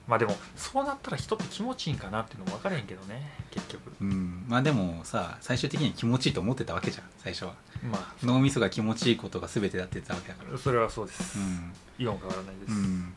[0.07, 3.93] まあでもそうなったら人って気持ちいいんかなっていうのも分からへんけどね結局。
[4.03, 4.45] うん。
[4.49, 7.55] まあでもさ最終的には気持ちいいと思ってたわけじゃん最初は。
[7.91, 10.55] ま脳みそが気持ちいいことが全てだって言ってたわけだから。
[10.55, 11.73] あそれはそうです、うん。
[11.99, 13.15] イオン変わらないです、うん、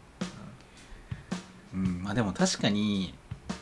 [1.74, 3.14] うん、まあでも確かに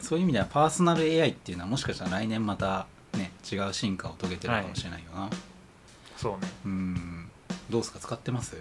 [0.01, 5.29] そういう意味ではパーソナル AI っていうのはもしかしたら来年またね違う進化を遂げてるかもしれないよな、
[6.17, 6.51] そうね。
[6.65, 7.29] うん。
[7.69, 7.99] どうですか？
[7.99, 8.55] 使ってます？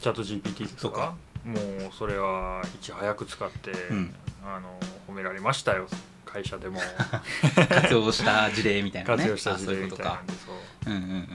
[0.00, 0.80] チャット GPT とか？
[0.80, 1.14] とか
[1.44, 4.14] もうそれはいち早く使って、ん。
[4.44, 4.68] あの
[5.08, 5.86] 褒められましたよ。
[6.24, 6.80] 会社でも。
[7.68, 9.16] 活用した事例みたいなね。
[9.16, 10.08] 活用したあ事例みそういうことか。
[10.08, 10.54] たいなんでそう。
[10.86, 11.28] うんうんうん。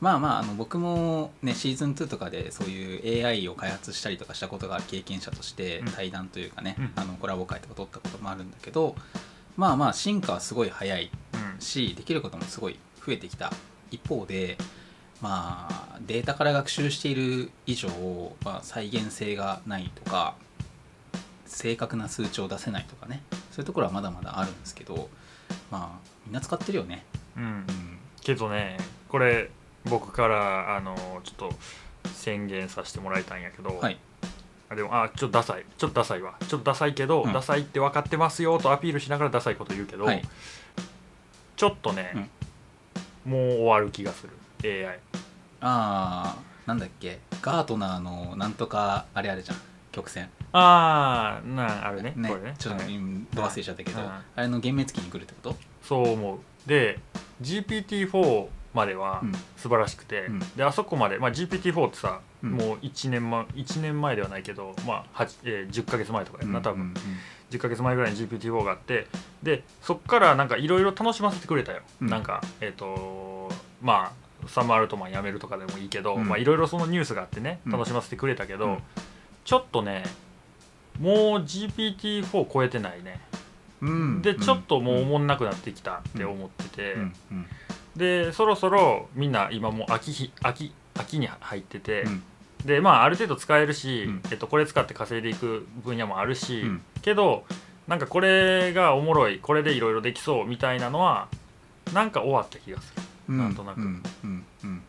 [0.00, 5.92] まあまああの僕もねシーズン2とかでそういう AI を開発したりとかしたことがある経験者としてうん。
[5.92, 6.92] 対談というかね、うん。
[6.94, 8.94] あのコラボ会とか取ったこともあるんだけど
[9.56, 11.60] まあまあ進化はすごい早いうん。
[11.60, 13.52] しできることもすごい増えてきた
[13.90, 14.58] 一方で
[15.20, 17.88] まあデータから学習している以上、
[18.44, 20.34] まあ、再現性がないとか
[21.46, 23.22] 正確な数値を出せないとかね。
[23.50, 25.08] そういうところはまだまだあるんですけど
[25.70, 27.04] まあみんな使ってるよね、
[27.36, 27.42] うん。
[27.42, 27.66] うん、
[28.20, 29.50] けどねこれ
[29.84, 30.94] 僕からあの
[31.24, 31.52] ちょっと
[32.14, 33.98] 宣言させてもらいたいんやけど、はい。
[34.70, 35.64] あでもあちょっとダサい。
[35.76, 36.34] ちょっとダサいわ。
[36.46, 37.32] ちょっとダサいけど、うん。
[37.32, 40.22] ダサいって分かってますよとアピールしながらダサいこと言うけど、はい。
[41.56, 42.28] ちょっとね、
[43.24, 44.30] もう終わる気がする
[44.64, 44.98] AI
[45.60, 46.36] ああ
[46.66, 47.18] なんだっけ？
[47.42, 49.58] ガートナーのなんとかあれあれじゃん。
[49.92, 50.28] 曲線。
[50.52, 52.12] ああなんあるね。
[52.16, 52.54] ねこれね。
[52.58, 52.94] ちょっとはい。
[52.94, 55.56] 今ど忘れちゃったけど、うんあれの幻滅期に来るってこと？
[55.82, 56.38] そう思う。
[56.68, 56.98] で
[57.42, 59.32] GPT-4 まではうん。
[59.56, 60.38] 素晴らしくて、うん。
[60.56, 62.50] であそこまで、まあ、GPT-4 ってさ、うん。
[62.52, 66.94] もう1年前1年前ではないけど、まあ8えー10ヶ月前とかやな多分、うん
[67.50, 69.06] 10ヶ月前ぐらいに GPT-4 があって
[69.42, 72.08] でそっからなんかいろいろ楽しませてくれたよ、うん。
[72.08, 73.50] なんかえっ、と
[73.80, 77.72] まあサム・アルトマン辞めるとかでもいいけど、いろいろそのニュースがあってねうん。
[77.72, 78.78] 楽しませてくれたけど、うん。
[79.44, 80.04] ちょっとね
[81.00, 83.20] もう GPT-4 超えてないね、
[83.80, 84.22] うん。
[84.22, 86.96] でちょっともうおもんなくなってきたって思ってて、
[87.96, 92.22] でそろそろみんな今もう秋ひ秋秋に入ってて、うん。
[92.64, 94.22] でまあある程度使えるし、うん。
[94.30, 96.82] えっと、これ使って稼いでいく分野もあるし、うん。
[97.02, 97.44] けど
[97.86, 101.28] なんかこれがおもろいこれでいろいろできそうみたいなのは
[101.94, 102.97] なんか終わった気がする。
[102.97, 102.97] うん
[103.28, 103.80] なんとなく。
[103.80, 104.82] うんうんうん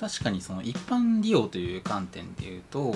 [0.00, 2.94] 確かにその一般利用という観点でいうと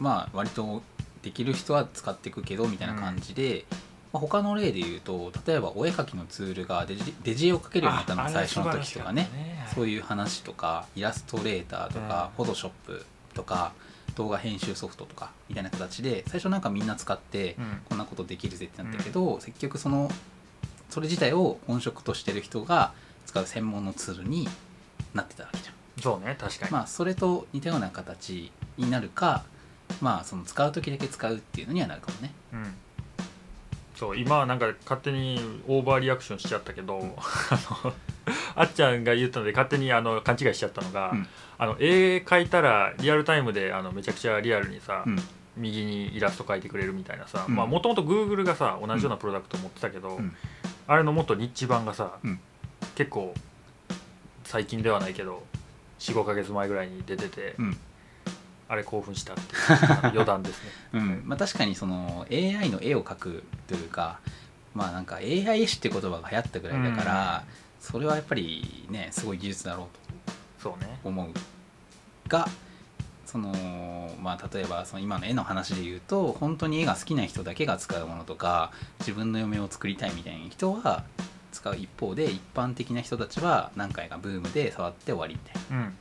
[0.00, 0.82] まあ割と
[1.22, 3.64] できる人は使っていくけどみたいな感じで、
[4.12, 9.28] まあ、他の例で言うと例えばお絵描きのツールがデジデジ絵を描けるようになったのが最初の時とかね。
[9.72, 12.44] そういう話とかイラストレーターとか、うん。
[12.44, 13.72] フォトショップとか
[14.16, 17.80] 動画編集ソフトとかみたいな形で最初なんかみんな使ってうん。
[17.88, 20.10] こんなことできるぜってなったけど、結局その
[20.90, 22.92] それ自体を本職としてる人が
[23.26, 24.48] 使う専門のツールに
[25.14, 25.74] なってたわけじゃん。
[26.00, 29.44] そうね確かに、まあそれと似たような形になるか
[30.00, 32.32] まあその使う時だけ使うっていうのにはなるかもね。
[32.52, 32.74] うん、
[33.94, 37.08] そう今はなんか勝手にオーバーリアクションしちゃったけど、うん。
[37.08, 37.12] あ
[37.84, 37.92] の
[38.54, 41.26] あっちゃんが言ったので勝手にあの勘違いしちゃったのが、うん。
[41.58, 45.18] あの絵描いたらリアルタイムであのめちゃくちゃリアルにさ、うん。
[45.54, 47.54] 右にイラスト描いてくれるみたいなさうん。
[47.54, 50.34] もともと Google がさ同じようなプロダクト持ってたけど、うん。
[50.86, 52.40] あれのもっとニッチ版がさ、うん
[52.94, 53.34] 結構
[54.44, 55.42] 最近ではないけど
[55.98, 57.76] 45か月前ぐらいに出てて、うん。
[58.68, 59.42] あれ興奮したって
[60.08, 60.70] 余談ですね。
[60.94, 61.22] うん。
[61.26, 64.18] まあ、確かにその AI の絵を描くというか
[64.74, 67.44] まあなんか AI 絵師って言葉が流行ったぐらいだから、
[67.80, 69.86] それはやっぱりねすごい技術だろう
[70.62, 70.98] とそうね。
[71.04, 71.30] 思う
[72.28, 72.48] が
[73.26, 81.04] そのまあ例えばその今の絵の話で言うと本当に絵が好きな人だけが使うものとか自分の嫁を作りたいみたいな人は
[81.52, 85.96] 使う一方で一般的な人たちは何回かブームで触って終わりみたいうん。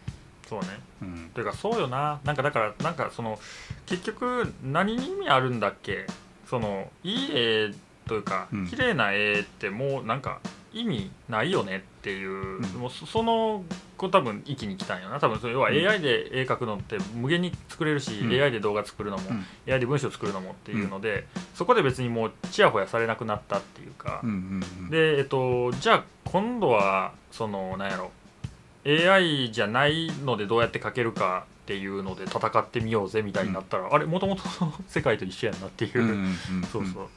[0.47, 0.67] そうね。
[1.01, 1.29] な、うん。
[1.33, 2.19] というかそうよな。
[2.23, 3.39] なんかだからなんかその
[3.85, 6.07] 結局何に意味あるんだっけ？
[6.49, 7.71] そのいい絵
[8.07, 8.67] というか、うん。
[8.67, 10.39] 綺麗な絵ってもうなんか
[10.73, 12.61] 意味ないよねっていう、ん。
[12.79, 13.23] もうそそ
[14.05, 15.19] の子多分一気に来たんよな。
[15.19, 15.87] 多分それ要はうん。
[15.87, 18.41] AI で絵描くのって無限に作れるし、うん。
[18.41, 19.45] AI で動画作るのも、うん。
[19.71, 24.89] AI で文章作るのもっていうので、そこで別にもうちやほやされなくなったっていうか、うんうんうん。
[24.89, 28.11] でえっとじゃあ今度はそのなんやろ。
[28.83, 36.63] AI じゃないのでどうやって描けるかっていうので戦ってみようぜみたいになったら、あれもともとの世界と一緒やんなっていう、うんうんうん。
[36.63, 37.07] そうそう、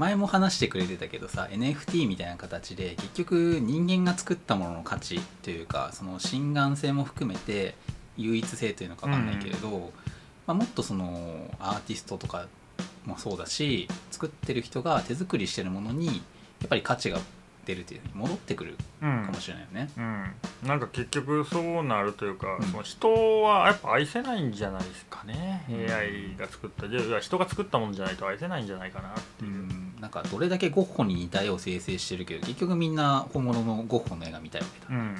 [0.00, 7.74] 前も話してくれてたけどさ NFT みたいな形で結局人間が作ったものの価値というかその心眼性も含めて
[8.16, 9.92] 唯一性というのか分かんないけれど、
[10.46, 12.46] まあ、もっとそのアーティストとか
[13.04, 16.12] もそうだし作ってる人が手作りしてるものにや
[16.64, 17.18] っぱり価値が
[17.66, 19.90] 出るという戻ってくるうんかもしれないよね。
[20.62, 22.66] うん、なんか結局そうなるというか、うん。
[22.66, 25.92] その人はやっぱ愛せないんじゃないですかね、うん。
[25.92, 29.46] AI が作ったじゃあ人が作ったものじゃないと愛せないんじゃないかなってう。
[29.46, 35.16] いう、んなんかどれだけゴッホに似た絵を生成してるけど結局みんな本物のゴッホの絵が見たいわけだ、うん。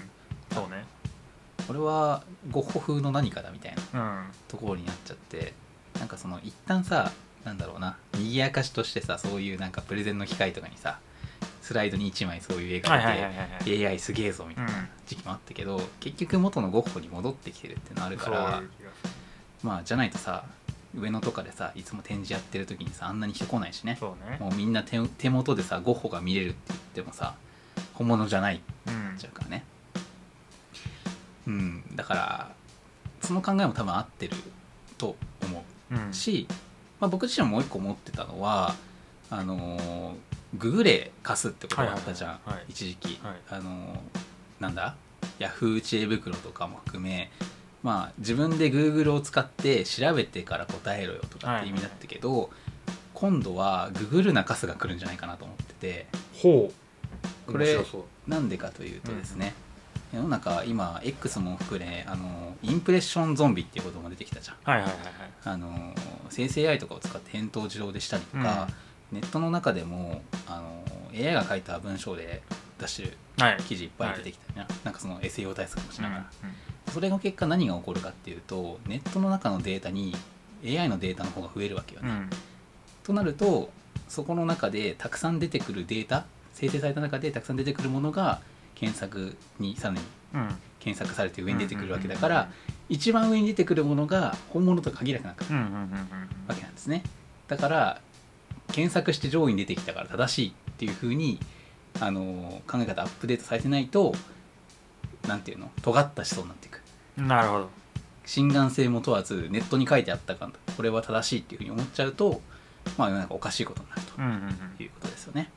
[0.52, 0.84] そうね。
[1.66, 4.24] これはゴッホ風の何かだみたいなうん。
[4.48, 5.52] ところになっちゃって
[5.98, 7.12] なんかその一旦さ
[7.44, 10.98] なんだろうな賑やかしとしてさそういうなんかプレゼンの機会とかにさ
[11.62, 13.64] スライドに1枚そういう絵がはいはいはい出はいはい。
[13.64, 14.70] て AI すげえぞみたいうん。
[14.72, 18.62] な時期もあったけど、結局元のゴッホに戻ってきてるっていうのあるから
[19.62, 20.44] まあじゃないとさ
[20.94, 23.96] 上野とかでさいつも展示やってる時にさあんなに人来ないしね。
[24.00, 24.38] そうね。
[24.40, 27.34] もうみんな手手元でさゴッホが見れるって言ってもさ
[27.94, 29.16] 本物じゃないうん。
[29.18, 29.64] ちゃうからね。
[31.46, 31.84] うん。
[31.96, 32.50] だから
[33.22, 34.36] その考えも多分合ってる
[34.98, 36.10] と思うん。
[36.10, 36.46] うし、
[36.98, 38.74] まあ、僕自身ももう一個思ってたのは
[39.30, 40.14] あのー
[40.58, 43.36] ググレ貸すってことがあったじゃん、はいはいはい一時期、はい。
[43.50, 43.96] あのー
[44.58, 44.96] なんだ？
[45.38, 47.30] ヤフー知恵袋とかも含め
[47.82, 52.50] まあ自分で Google を使って調べてから答えろよとかって意味だったけど、
[53.14, 56.06] 今度はググるなカスが来るんじゃないかなと思ってて。
[56.42, 57.52] ほう。
[57.52, 57.76] これ
[58.28, 59.54] なんでかというとですね、
[60.14, 64.56] 世の中今 X も含めあのインプレッションゾンビっていうことが出てきたじゃん。
[64.62, 65.12] はいはいはいはい。
[65.44, 65.94] あの
[66.28, 68.68] 生成 AI とかを使って返答自動でしたりとか、
[69.10, 72.42] ネットの中でもあの AI が書いた文章で
[72.78, 73.56] 出してるはい。
[73.62, 76.30] 記事いっぱい出てきたよね、なんかその SEO 対策もしうんながら、
[76.90, 80.14] それの結果何が起こるかっていうとネットの中のデータに
[80.64, 82.30] AI のデータの方が増えるわけよね、うん。
[83.04, 83.70] となると
[84.08, 88.40] そこの中でたくさん出てくるデータ生成された中でたくさん出てくるものが
[88.74, 90.00] 検索にさらに
[90.34, 90.48] うん。
[90.80, 92.50] 検索されて上に出てくるわけだから
[92.88, 95.64] 一番上に出てくるものが本物と限らなくなる
[96.48, 97.02] わけなんですね。
[97.48, 98.00] だから
[98.72, 101.38] 検索して上位に出てきたから正しいっていう風に
[102.00, 104.14] あの考え方アップデートされてないと
[105.30, 105.70] なんていうの？
[105.80, 106.82] 尖った思想になっていく。
[107.18, 107.70] うんなるほど。
[108.26, 112.40] 心眼性も問わずネットに書いてあったからこれは正しいっていう風に思っちゃうと
[112.96, 114.76] まあ世の中おかしいことになるうんうんうん。
[114.76, 115.50] ということですよね。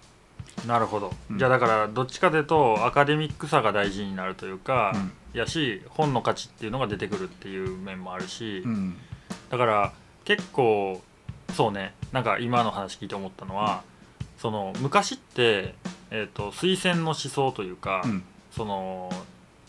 [0.67, 1.37] なるほど、うん。
[1.37, 5.11] じゃあだからどっちかというとアカデミックさが大事になるというか、うん。
[5.39, 8.95] やし本の価値っていうのが出てくるっていう面もあるし、うん。
[9.49, 9.93] だから
[10.25, 11.01] 結構
[11.53, 13.83] そうねなんか今の話聞いて思ったのは、
[14.37, 15.75] その昔って、
[16.11, 18.23] えー、と推薦の思想というか、うん。
[18.55, 19.11] その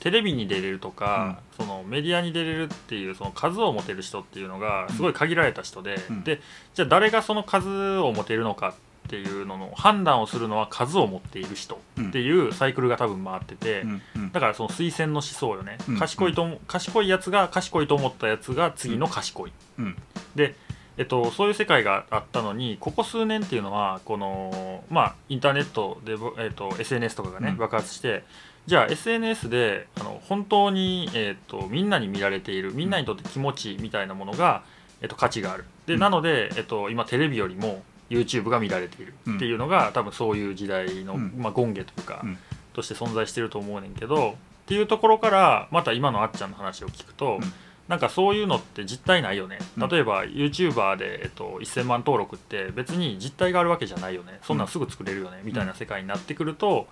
[0.00, 6.24] テレビに出れるとか、そのメディアに出れるっていうその数を持てる人っていうのがすごい限られた人で、うん。
[6.24, 6.40] で
[6.74, 8.74] じゃあ誰がその数を持てるのか
[9.06, 12.08] っていうのの判断をするのは数を持っている人うん。
[12.08, 14.02] っていうサイクルが多分回ってて、うん。
[14.16, 14.32] うん。
[14.32, 15.98] だからその推薦の思想よね、うん。
[15.98, 19.96] 賢いと思賢いやつが賢いと思ったやつが次の賢い、うん。
[20.34, 20.54] で、
[20.96, 27.56] えっと、そういう世界があったのにここ数年っていうのはこの、まあ、インターネットで、えっと、SNS とかがね、うん。
[27.56, 28.24] 爆発して
[28.66, 34.64] じゃあ SNS であの本当に、えっと、みんなに見られているみんなにとって気持ちみたいなものが、
[35.02, 35.64] えっと、価値がある。
[35.86, 36.00] で、うん。
[36.00, 39.14] なので、えっと、今テレビよりも YouTube が見られている。
[39.36, 41.34] っていうのが、多分そういう時代の、うん。
[41.36, 42.38] まあ、権下というか、うん。
[42.74, 44.34] として存在してると思うねんけどっ
[44.66, 47.52] ていうところからまた今のあっちゃんの話を聞くと、うん
[47.88, 49.58] なんかそういうのって実態ないよね。
[49.78, 49.88] うん。
[49.88, 54.38] 例えば YouTuber で、えっと、1000万登録って別に実態があるわけじゃないよね。
[54.42, 56.86] そんなんすぐ作れるよね、みたいな世界になってくると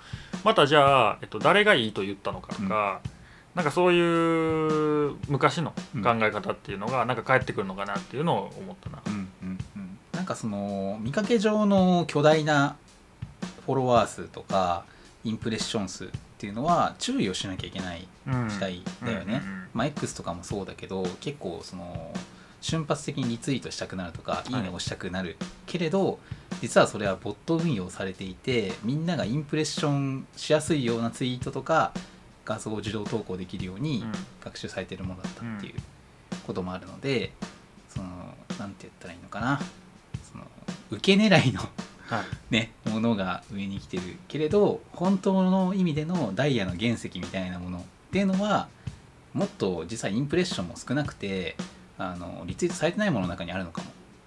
[0.45, 3.01] またじゃあ、えっと、誰がいいと言ったのかとか、
[3.55, 5.73] なんかそういう昔の
[6.03, 9.03] 考え方っていうのがなんか返ってくるのかなっていうのを思ったな。
[9.07, 9.99] うんうんうん。
[10.13, 12.77] なんかその見かけ上の巨大な
[13.65, 14.85] フォロワー数とか
[15.25, 16.11] インプレッション数
[16.43, 19.41] っていうのは注意をしなきゃいけないうん時代だよね、
[19.73, 22.13] まあ、X とかもそうだけど結構その
[22.61, 25.37] 瞬発的にリツイートしたくなるとか、い、いねをしたくなる
[25.67, 26.19] けれど
[26.61, 31.93] 実はそれはボット運用されていてみんながインプレッションしやすいようなツイートとか
[32.45, 34.13] 画像を自動投稿できるようにうん。
[34.45, 35.75] 学習されているものだったっていう
[36.45, 37.31] こともあるので、
[37.89, 38.09] その
[38.59, 39.61] なんて言ったらいいのかな。
[40.25, 40.45] その
[40.91, 41.92] 受け狙いのはい
[42.51, 47.79] ね、ものが上に来てるけれど本当の意味でのダイヤの原石みたいなもの。
[47.79, 47.83] っ
[48.13, 48.69] ていうのは
[49.33, 51.57] もっと実際インプレッションも少なくて
[51.97, 53.83] あのリツイートされてないものの中にあるのか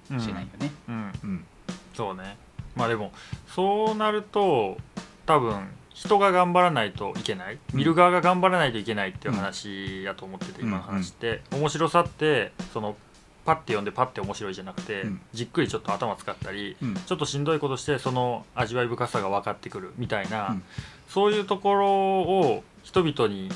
[0.10, 0.72] もしれないよね。
[0.88, 1.12] うん。
[1.24, 1.46] うん。
[1.94, 2.38] そうね。
[2.76, 3.12] まあでも
[3.48, 4.78] そうなると
[5.26, 7.60] 多分人が頑張らないといけない。
[7.74, 10.68] 見る側が頑張らないといけないっていう話やと思ってて、うん。
[10.68, 12.98] 今の話って、面白さってその
[13.46, 15.22] パッて読んでパッて面白いじゃなくて、うん。
[15.34, 16.96] じっくりちょっと頭使ったりうん。
[16.96, 20.64] ちょっとしんどいことしてその味わい深さが分かってくるみたいな、うん。
[21.08, 23.50] そういうところを人々に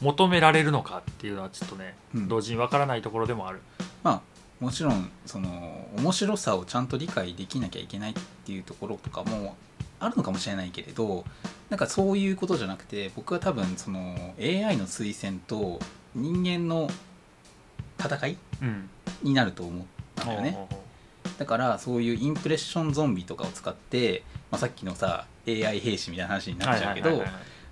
[0.00, 2.28] 求められるのかっていうのはちょっとね、うん。
[2.28, 3.60] 同時に分からないところでもある。
[4.02, 8.14] まあもちろんその面白さをちゃんと理解できなきゃいけないっ
[8.44, 9.56] ていうところとかも
[10.00, 11.24] あるのかもしれないけれど
[11.70, 15.78] なんかそういうことじゃなくて僕は多分その AI の推薦と
[16.14, 16.90] 人間の
[18.00, 18.90] 戦いうん
[19.22, 19.84] になると思っ
[20.14, 20.68] たんだよね。
[21.38, 27.22] だからそういうインプレッションゾンビとかを使って、まあ、さっきのさ AI 兵士みたいな話にうなっちゃうけど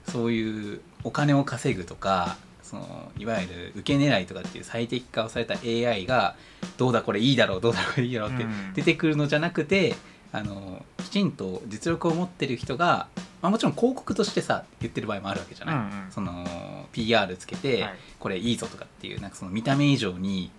[0.08, 6.36] そういうお金を稼ぐとかそのいわゆる受け狙いとかっていう最適化をされた AI が
[6.76, 8.72] どうだこれいいだろうどうだこれいいだろうってうん。
[8.74, 9.94] 出てくるのじゃなくて、
[10.32, 13.08] あのきちんと実力を持ってる人が、
[13.40, 15.90] まあ、もちろん広告としてさ言ってる場合もあるわけじゃない、うんうん。
[16.10, 16.44] その
[16.92, 17.94] PR つけて、はい。
[18.18, 20.50] これいいぞとかっていうなんかその見た目以上に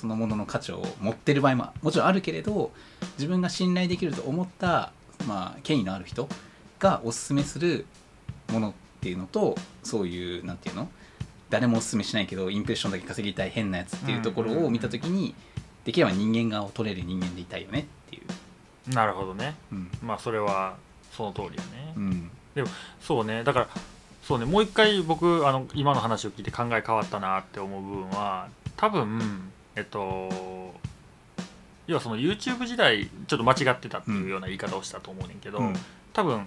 [0.00, 2.72] そのものの価値を持ってる場合ももちろんあるけれど
[3.18, 4.92] 自分が信頼できると思った、
[5.28, 6.28] まあ、権威のある人
[6.78, 7.84] がおすすめする
[8.50, 8.72] ものっ
[9.02, 10.88] ていうのとそういうなんていうの？
[11.50, 15.34] 誰もおすすめしないけどインプレッションだけ稼ぎたい変なやつっていうところを見た時に、
[15.84, 18.94] できれば人間側を取れる人間でいたいよねっていう。
[18.94, 19.56] なるほどね。
[19.72, 19.90] うん。
[20.00, 20.76] まあそれは
[21.12, 22.30] その通りよね、うん。
[23.00, 23.42] そうね。
[23.42, 23.68] だから
[24.22, 24.44] そうね。
[24.44, 30.74] もう一回僕あの今の話を聞いて考え変わったなって思う部分は多分えっと
[31.86, 35.74] 要はその YouTube 時代ちょっと間違ってたっていうような言い方をしたと思うねんけど、うん。
[36.12, 36.46] 多分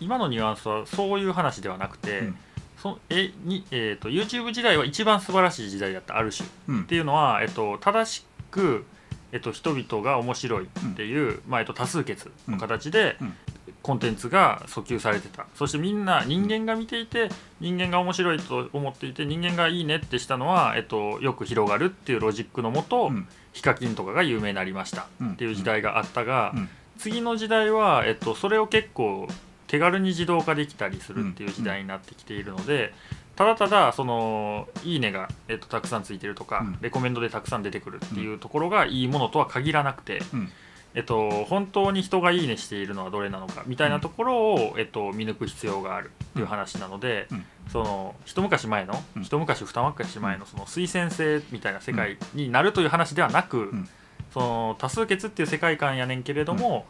[0.00, 2.36] 今のニュアンスはそういう話ではなくて、うん。
[2.76, 6.82] そえにえー、と YouTube 時代は一番素晴らしい時代だったある種うん。
[6.82, 8.84] っていうのは、えっと、正しく、
[9.32, 13.34] えっと、人々が面白いっていう、まあえっと、多数決の形で、うん
[13.82, 15.46] コンテンツが訴求されてた。
[15.54, 23.26] そしてみんな人間が見ていて人間が面白いと思っていて人間がいいねってしたのは、えっと、よく広がるっていうロジックのもと、うん。
[23.52, 25.32] ヒカキンとかが有名になりましたうん。
[25.32, 26.68] っていう時代があったが、うん。
[26.98, 29.26] 次の時代は、えっと、それを結構
[29.66, 32.92] 手軽に自動化できたりするっていう時代になってきているので、
[33.36, 36.78] ただただそのいいねが、えっとたくさんついてるとか、うん。
[36.80, 40.52] レコメンドでたくさん出てくるっていうところがいいものとは限らなくて、うん
[40.94, 47.44] えっと、本当に人がいいねしているのはどれなのかみたいなところを、えっと、見抜く必要があるっていう話なので、うん。
[47.70, 49.22] その一昔前の、うん。
[49.22, 53.88] 一昔二昔前のその推薦制みたいな世界になるという話ではなく、ん。
[54.34, 56.86] その多数決っていう世界観やねんけれども、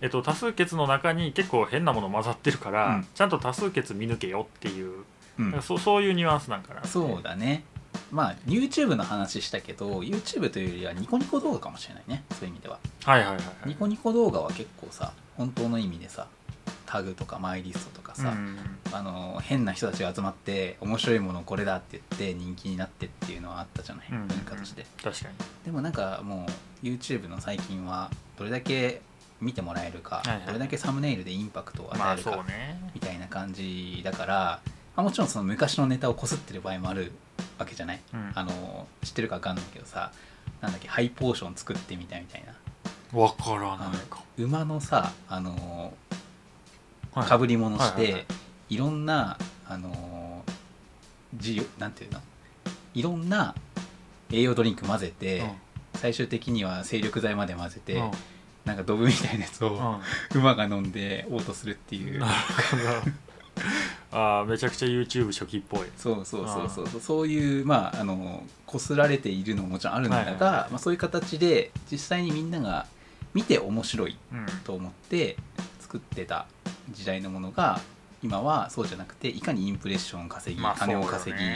[0.00, 3.06] えっと、多数決の中に結構変なもの混ざってるから、うん。
[3.14, 5.04] ちゃんと多数決見抜けよっていう、
[5.38, 5.62] うん。
[5.62, 7.62] そうそういうニュアンスなんかなそうだね
[8.10, 12.24] まあ YouTube の話したけど YouTube というよりはニコニコ動画かもしれないね。
[12.30, 12.78] そういう意味では。
[13.04, 13.68] はいはいはいはい。
[13.68, 16.26] ニコニコ動画は結構さ本当の意味でさ
[16.86, 18.56] タグとかマイリストとかさ、うん。
[18.92, 24.28] あの変な人たちが集まって面白いものこれだって言って人気になってっていうのはあったじゃない、うん。
[24.28, 24.86] 文化として。
[25.02, 25.34] 確かに。
[25.64, 26.46] でもなんかも
[26.82, 29.02] う YouTube の最近はどれだけ
[29.40, 30.46] 見てもらえるか、はいはい。
[30.46, 32.90] どれだけサムネイルでインパクトをまあ与えるか、そうね。
[32.94, 34.60] みたいな感じだから、
[34.94, 37.10] まあ、もちろんその昔のネタをこすってる場合もある
[37.58, 38.32] わけじゃない、うん。
[38.34, 40.12] あの知ってるか分かんないけどさ
[40.60, 42.54] なんだっけハイポーション作ってみたみたいな。
[43.18, 44.22] わからあないか。
[44.38, 45.94] の馬のさあの
[47.12, 47.28] はい。
[47.28, 48.26] かぶり物して、はいいはいは
[48.70, 48.76] い。
[48.76, 49.38] ろんな
[49.68, 50.42] あの
[51.36, 52.20] じなんていうの？
[52.94, 53.54] いろんな
[54.30, 55.50] 栄養ドリンク混ぜて、うん。
[55.94, 58.10] 最終的には精力剤まで混ぜて、うん。
[58.64, 60.00] なんかドブみたいなやつを、
[60.32, 60.38] うん。
[60.40, 62.18] 馬が飲んで嘔吐するっていう。
[62.18, 62.32] なる
[62.70, 63.12] ほど
[64.12, 65.80] あーめちゃくちゃ YouTube 初期っぽい。
[65.96, 67.00] そうそうそうそう。
[67.00, 70.42] そういうまああのこすられているのももちろんあるんだが、はいはい。
[70.42, 72.86] はいまあ、そういう形で実際にみんなが
[73.34, 75.36] 見て面白いうんと思って
[75.80, 76.46] 作ってた
[76.90, 77.80] 時代のものが
[78.22, 81.48] 今はそうじゃなくていかにインプレッションを稼ぎ、まあ金を稼ぎっ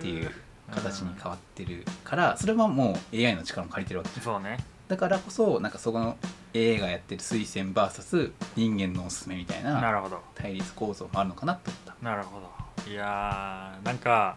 [0.00, 0.30] ていう
[0.70, 4.24] 形に変わってるからそれはもう AI の力も借りてるわけじゃん。
[4.24, 4.58] そうね
[4.90, 6.16] だからこそなんかそこの
[6.52, 10.20] AI がやってる推薦 VS 人間のおすすめみたいななるほど。
[10.34, 12.04] 対立構造もあるのかなと思った。
[12.04, 12.90] なるほど。
[12.90, 14.36] いやーなんか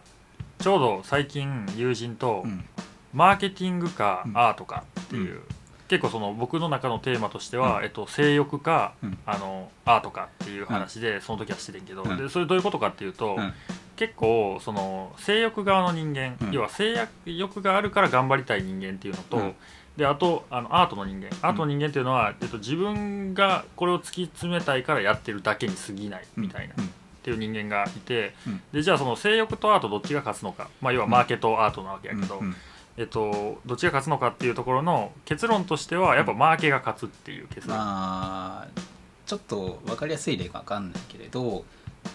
[0.58, 2.64] ちょうど最近友人とうん。
[3.12, 4.38] マーケティングかうん。
[4.38, 5.42] アートかっていう、う
[5.88, 7.84] 結構その僕の中のテーマとしては、うん。
[7.84, 9.18] えっと、性欲か、うん。
[9.26, 12.16] あのアートかっていう話でその時はしててんけど、うん。
[12.16, 13.52] でそれどういうことかっていうと、うん。
[13.96, 16.52] 結構その性欲側の人間、うん。
[16.52, 16.94] 要は性
[17.24, 19.54] 欲があるから頑張りたい人間っていうのと、うん
[19.96, 21.28] であとあのアートの人間。
[21.42, 26.90] アートの人間っていうのは、えっと、自分がこれを突き詰めたいからやってるだけに過ぎないみたいな、うんっ
[27.24, 28.60] ていう人間がいて、うん。
[28.70, 32.56] でじゃあその性欲とアートどっちが勝つのか、まあ、要はマーケットアートなわけやけど、うんうん。
[32.98, 38.80] えっと、どっちが勝つのかっていうところの結論としてはやっぱマーケが勝つっていう結論、まあ
[39.26, 41.64] ちょっと分かりやすい例か分かんないけれど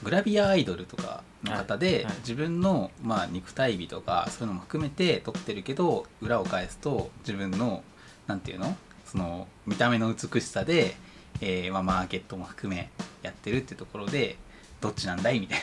[0.03, 7.83] グラビアアイドルとかの方で、自分の、まあ、肉体美とかそういうのも含めて撮ってるけど裏を返すと自分の
[8.27, 8.75] なんていうの？
[9.05, 10.95] その見た目の美しさで、
[11.41, 12.89] えーまあ、マーケットも含め
[13.21, 14.37] やってるってところで
[14.81, 15.59] どっちなんだいみたい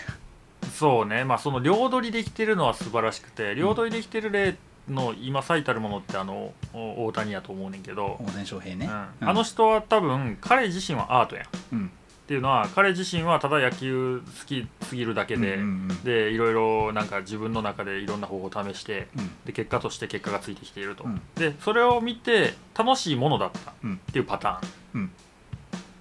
[0.74, 1.24] そうね。
[1.24, 4.57] まあその両取りできてるのは素晴らしくて両取りできてる例
[4.89, 9.29] の今最たるものってあのお大谷やと思うねんけど、な大谷翔平ね、うん。
[9.29, 11.45] あの人は多分彼自身はアートやん。
[11.45, 11.91] っうん
[12.27, 19.31] ていうのは彼自身はただ野球好きすぎるだけで、うんうんでいろいろなんか自分の中でいろんな方法を試してうん。
[19.45, 21.20] で結果として結果がついてきていると、うん。
[21.37, 23.95] でそれを見て楽しいものだったうん。
[23.95, 25.11] っていうパターン、うん。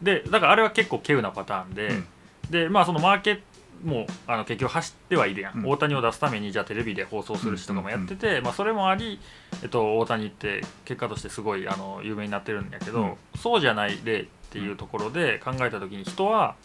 [0.01, 2.05] でだからあれは結構稀有なパターンで、うん。
[2.49, 3.41] でまあそのマーケット
[3.83, 5.69] もあの結局走ってはいるやん、うん。
[5.69, 9.19] 大谷を出すためにじゃあテレビで放送する人とかもやってて、まあ、それもあり、
[9.61, 13.13] えっと、大谷って結果としてすごいあの有名になってるんやけど、うん。
[13.37, 16.55] そうじゃない例っていうところで考えた時に人は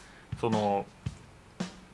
[0.41, 0.87] その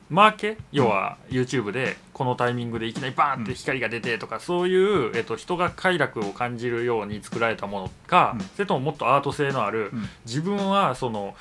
[0.09, 8.41] マーケ要は YouTube でこのタイミングでいきなりバーンって光が出てとかそういう、えっと、人が快楽を感じるように作られたものか、うん。
[8.41, 10.09] それとももっとアート性のある、うん。
[10.25, 11.35] 自分はその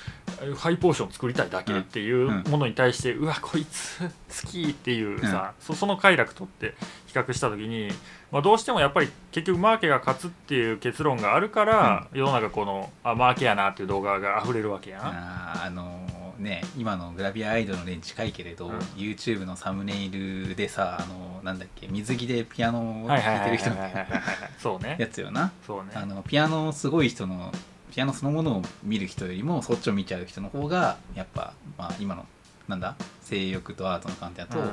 [0.57, 2.43] ハイポーション作りたいだけっていううん。
[2.49, 6.75] ものに対して、うわこいつ好きっていうさ、そその快楽とって
[7.17, 7.89] 比較した時に、
[8.31, 15.03] まあ、どうしてもやっぱり結局マーケが勝つっていう結論があるから、世の中このあマーケやなっていう動画が溢れるわけやん。
[15.03, 16.05] あーあの
[16.39, 18.79] ね今のグラビアアイドルの例に近いけれど、うん。
[18.97, 24.23] YouTube のサムネイルでさあのなんだっけ水着でピアノを弾いてる人のはいはいはいはい
[24.59, 24.97] そうね。
[24.99, 25.53] やつよな。
[25.67, 25.93] そうね。
[25.95, 27.51] あのピアノすごい人の
[27.91, 32.27] ピアノそのものを見る人よりもそっちを見ちゃう人の方がやっぱ、まあ、今の
[32.69, 34.71] なんだ性欲とアートの観点だと、うん。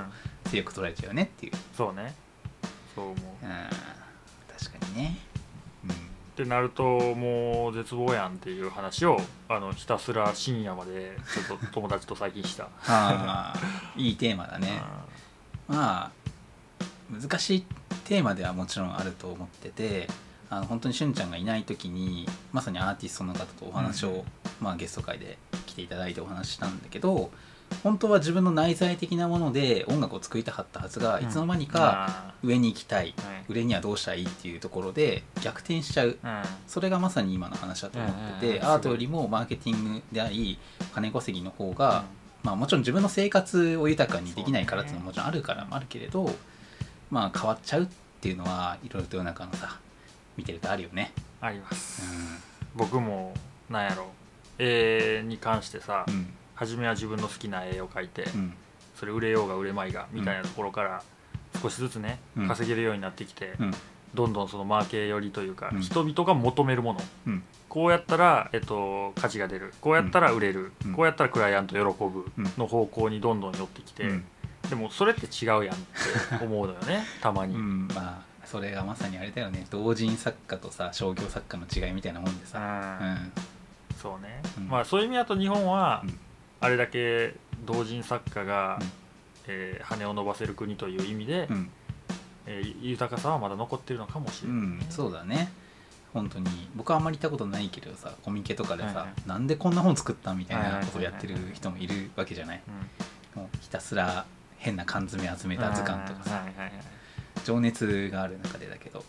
[0.48, 2.14] 性欲取られちゃうよねっていう、そうね
[2.96, 3.16] そう思う。
[3.16, 3.50] うん、
[4.58, 5.18] 確かにね、
[6.34, 9.20] ってなるともう絶望やんっていう話を
[9.50, 12.66] あのひたすら深夜までちょっと友達と最近した。
[12.88, 13.56] ああ
[13.96, 14.82] いいテーマだね。
[15.68, 16.12] まあ
[17.12, 17.66] 難しい
[18.06, 20.08] テーマではもちろんあると思ってて
[20.50, 24.24] あの本当にしゅんちゃんがいない時にまさにアーティストの方とお話を、うん。
[24.64, 27.32] まあ、ゲスト会で来ていただいてお話ししたんだけど
[27.84, 31.24] 本当は自分の内在的なもので音楽を作りたかったはずが、うん。
[31.24, 32.34] いつの間にかあ。
[32.43, 33.13] 上に行きたい、
[33.49, 36.17] 上にはどうしたらいいっていうところで逆転しちゃう。
[36.24, 36.41] うん。
[36.67, 40.57] それがまさに今の話だと思ってて、うんうんうんアートよりもマーケティングであり
[40.93, 42.05] 金稼ぎの方が、
[42.43, 46.30] まあもちろん自分の生活を豊かにできないからっていうのももちろんあるからもあるけれど、
[47.09, 47.88] まあ変わっちゃうっ
[48.21, 49.80] ていうのはいろいろと世の中のさ
[50.38, 51.11] 見てるとあるよね。
[51.41, 52.05] あります、う
[52.76, 53.34] 僕も
[53.69, 54.07] なんやろ。
[54.59, 58.54] 絵に関してさ、んうん初めは自分の好きな絵を描いて、うん。
[58.95, 61.04] それ売れようが売れまいがみたいなところから
[61.62, 62.47] 少しずつね、うん。
[62.47, 63.72] 稼げるようになってきて、うん。
[64.14, 65.82] どんどんそのマーケ寄りというか、うん。
[65.82, 66.99] 人々が求めるもの。
[67.28, 67.43] うん。
[67.70, 69.74] こうやったら、えっと、価値が出る。
[69.82, 70.93] こうやったら売れる、うん。
[70.93, 72.51] こうやったらクライアント喜ぶうん。
[72.58, 74.26] の方向にどんどん寄ってきて、うん。
[74.70, 75.78] でもそれって違うやんっ
[76.39, 79.66] て思うのよね たまに、うんまあそれがまさにあれだよね。
[79.70, 82.99] 同人作家とさ商業作家の違いみたいなもんでさ、
[84.01, 84.68] そうね、うん。
[84.68, 86.20] まあそういう意味だと日本はうん
[86.64, 87.36] あれだけ
[87.66, 88.88] 同人作家が、うん。
[89.47, 91.70] えー羽を伸ばせる国という意味で、うん。
[92.45, 95.51] えー豊かさはまだ残ってるのかもしれない、うん、そうだね。
[96.14, 96.47] 本当に。
[96.76, 99.28] 僕はあんまり行ったことないけどさコミケとかでさ、はいはい。
[99.28, 102.61] なんでこんな本作ったみたいなことをやってる人もいるわけじゃない。
[103.36, 103.41] うん。
[103.41, 104.26] もうひたすら
[104.57, 106.36] 変な缶詰集めた図鑑とかさ。
[106.36, 106.72] はいはいはい。
[107.43, 109.03] 情熱がある中でだけど。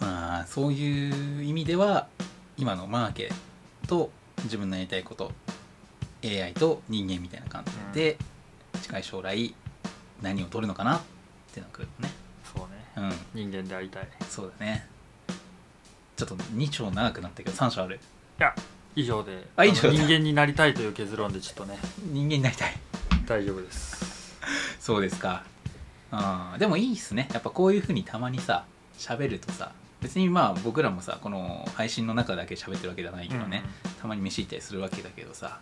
[0.00, 2.08] まあそういう意味では
[2.56, 3.30] 今のマーケ
[3.86, 4.10] と
[4.42, 5.30] 自分のやりたいこと
[6.24, 8.16] AI と人間みたいな感じで、
[8.82, 9.54] 近い将来
[10.22, 11.00] 何を取るのかなっ
[11.52, 12.14] ていうのが来るのね。
[12.54, 13.10] そうね。
[13.34, 13.50] うん。
[13.50, 14.04] 人間でありたい。
[14.04, 14.86] いそうだね。
[16.16, 17.98] ちょっと2章長くなったけど3章ある？
[18.38, 18.54] や
[18.94, 21.78] 以上であ以上人間になりたいという結論でちょっとね。
[22.12, 22.74] 人間になりたい。
[23.26, 24.36] 大丈夫です。
[24.78, 25.44] そうですか。
[26.10, 27.28] あーでもいいっすね。
[27.32, 28.64] やっぱこういうふうにたまにさ
[28.98, 33.62] 喋るとさ別にまあ僕らもさこの配信の中だけ喋ってるわけじゃないけどね、
[34.00, 35.60] たまに飯行ったりするわけだけどさ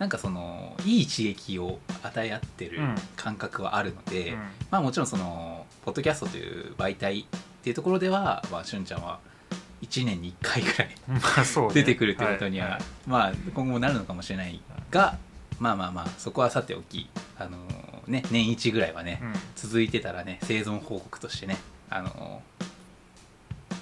[0.00, 2.94] なんかそのいい刺激を与え合ってるうん。
[3.16, 4.32] 感覚はあるので、うん。
[4.32, 4.40] うん
[4.70, 7.24] まあもちろんそのポッドキャストという媒体っ
[7.62, 9.20] ていうところでは、まあ、しゅんちゃんは
[9.82, 10.88] 1年に1回ぐらい
[11.68, 11.74] ね。
[11.74, 12.84] 出てくるってことには、いい。
[13.06, 14.58] まあ今後もなるのかもしれない
[14.90, 15.18] が
[15.58, 17.58] まあまあまあそこはさておきあの
[18.06, 19.32] ね年一ぐらいはね、うん。
[19.54, 21.58] 続いてたらね生存報告としてね
[21.90, 22.42] あの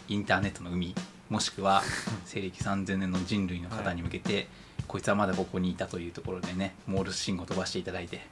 [0.09, 0.97] インターネットの海
[1.31, 1.83] もしくは
[2.24, 4.49] 西暦3000年の人類の方に向けて、
[4.87, 8.22] こいつはまだここにいたというところでねモールス信号飛ばしていただいて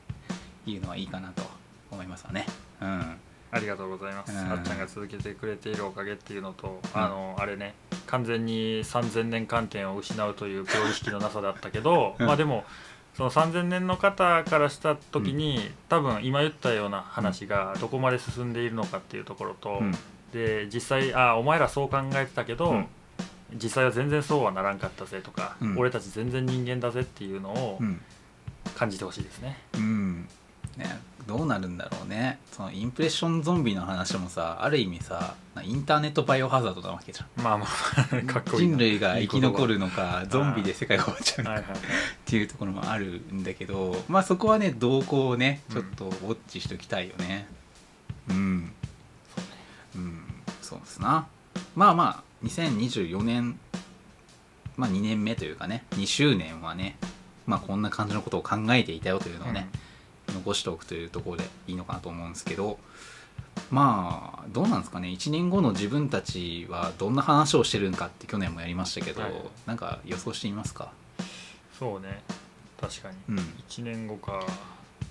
[0.65, 1.43] いうのはいいかなと
[1.91, 2.47] 思いますわね。
[2.81, 3.17] うん。
[3.51, 4.39] ありがとうございます、うん。
[4.51, 7.01] あっちゃんが続けてくれているおかげっていうのと、うん。
[7.01, 7.75] あのあれね
[8.07, 12.27] 完全に3000年観点を失うというプロ意識のなさだったけど、 うん。
[12.27, 12.65] まあでも
[13.15, 19.95] その3000年の方からした時に、多分今言ったような話がどこまで進んでいるのかっていうところと、うん
[20.33, 22.87] で実際あお前らそう考えてたけど、うん。
[23.55, 25.79] 実際は全然そうはならんかったぜとか、うん。
[25.79, 28.01] 俺たち全然人間だぜっていうのをうん。
[28.75, 29.59] 感じてほしいですね。
[29.75, 30.29] うん。
[30.77, 30.85] ね、
[31.27, 32.39] どうなるんだろうね。
[32.53, 37.43] そのインプレッションゾンビの話もさある意味さインターネットバイオハザードなわけじゃん。
[37.43, 38.73] まあまあかっこいいな。
[38.73, 41.63] 人類が生き残るのいかゾンビで世界が終わっちゃうのかっ
[42.27, 47.47] ていうところもあるんだけどまあそこはね動向をねうんちょっとウォッチしときたいよね。
[48.29, 48.73] うんうん
[50.67, 51.27] そうですな。
[51.75, 53.59] まあまあ2024年
[54.77, 56.97] まあ2年目というかね2周年はね
[57.47, 59.69] まあこんな感じのことを考えていたよというのをね、
[60.29, 62.79] 残しておくというところでいいのかなと思うんですけど
[63.71, 65.09] まあどうなんですかね。
[65.09, 69.33] 1年後の自分たちはどんな話をしてるんかって去年もやりましたけど、はい。
[69.67, 70.91] なんか予想してみますか？
[71.79, 72.23] そうね。
[72.81, 73.39] 確かに、うん。
[73.69, 74.45] 1年後か。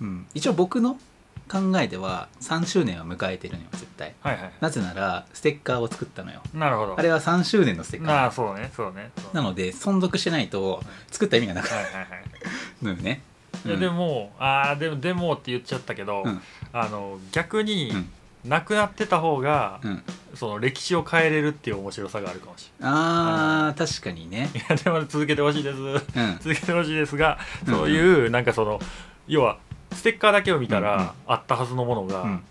[0.02, 1.00] うん、一応僕の
[1.48, 4.14] 考えでは3周年は迎えてるのよ絶対。
[4.22, 4.52] はいはい。
[4.60, 6.42] なぜならステッカーを作ったのよ。
[6.54, 7.00] なるほど。
[7.00, 8.14] あれは3周年のステッカー。
[8.14, 9.12] なあそうねそうね。
[9.18, 10.82] そうなので存続しないと
[11.12, 12.06] 作った意味がなくはいはいはい。
[12.06, 12.22] なる
[12.82, 13.22] のよね、
[13.66, 16.42] いやでもああでもでもって言っちゃったけど、うん。
[16.74, 18.10] あの逆にうん。
[18.46, 20.04] なくなってた方が、うん、
[20.36, 24.52] その歴史を変えれるっていう面白さがあるかもしあー確かにね。
[24.54, 25.80] れないいやでも続けてほしいです。
[25.80, 26.00] うん。
[26.40, 27.74] 続けてほしいですがうん。
[27.74, 28.80] そういうなんかその
[29.28, 29.58] 要は
[29.96, 32.44] ステッカーだけを見たら、あったはずのものが、うん。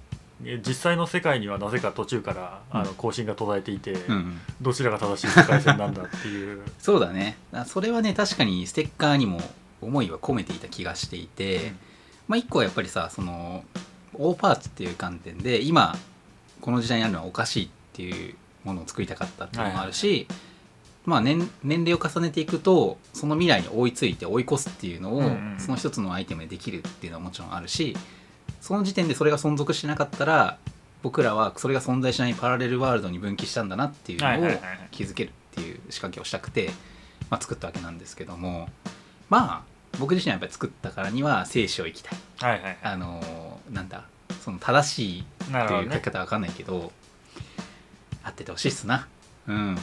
[0.45, 4.41] え実際の世界にはなぜか途中からあのうん更新が途絶えていて、うんうん。
[4.61, 6.63] どちらが正しい世界線なんだっていう。
[6.79, 7.37] そうだね。
[7.53, 9.41] あそれはね確かにステッカーにも
[9.81, 11.79] 思いは込めていた気がしていて、うん。
[12.29, 13.65] まあ一個はやっぱりさその
[14.13, 15.97] 大パーツっていう観点で今
[16.61, 18.35] この時代にあるのはおかしいっていう
[18.65, 20.27] ものを作りたかったっていうのもあるし、
[21.05, 27.97] まあ年年齢を重ねていくとその未来に追いついて追い越すっていうのを、うんうんその一つのアイテムでできるっていうのはもちろんあるし
[28.61, 30.59] その時点でそれが存続しなかったら
[31.03, 34.79] 僕らはそれが存在しないパラレルワールドに分岐したんだなっていうのをはいはいはいはい。
[34.91, 36.71] 気づけるっていう仕掛けをしたくて、
[37.31, 38.69] まあ、作ったわけなんですけども
[39.29, 42.19] まあ僕自身はやっぱり作ったからには聖書を行きたい。
[42.41, 44.05] はいはいあのーなんだ
[44.43, 46.93] その正しいっていう書き方は分かんないけど
[48.23, 49.07] 合っててほしいっすな。
[49.47, 49.79] うん、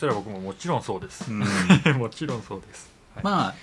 [0.00, 1.30] それは僕ももちろんそうです。
[1.30, 1.44] う、ん、
[2.00, 3.24] もちろんそうです、はい。
[3.24, 3.54] まあ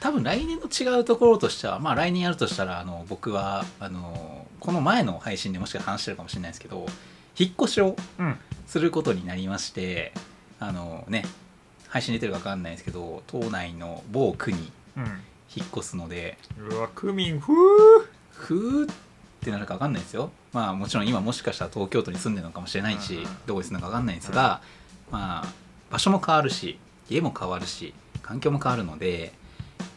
[0.00, 6.86] 多分来年の違うところとしてはまあ来年やるとしたらあの僕はあのこの前の配信でもしかしたら話してるかもしれないですけど
[7.38, 8.36] 引っ越しをうん。
[8.66, 10.12] することになりまして
[10.58, 11.24] あのね
[11.86, 15.04] 配信出てるか分かんないですけど島内の某区にうん。
[15.54, 16.36] 引っ越すので。
[16.58, 18.06] うわクミンふー。
[18.32, 18.94] ふーっ
[19.40, 20.32] てなるか分かんないですよ。
[20.52, 23.28] まあもちろん今もしかしたら東京都に住んでるのかもしれないし、うんうん。
[23.46, 24.60] どこに住んでるのか分かんないんですが、
[25.12, 26.78] まあ場所も変わるし
[27.08, 29.32] 家も変わるし環境も変わるので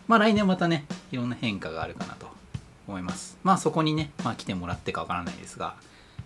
[0.07, 2.27] まあ来年またねいろんな変化があるかなと
[2.87, 3.37] 思います。
[3.43, 5.75] まあそこにね、まあ、来てもらってか分からないですが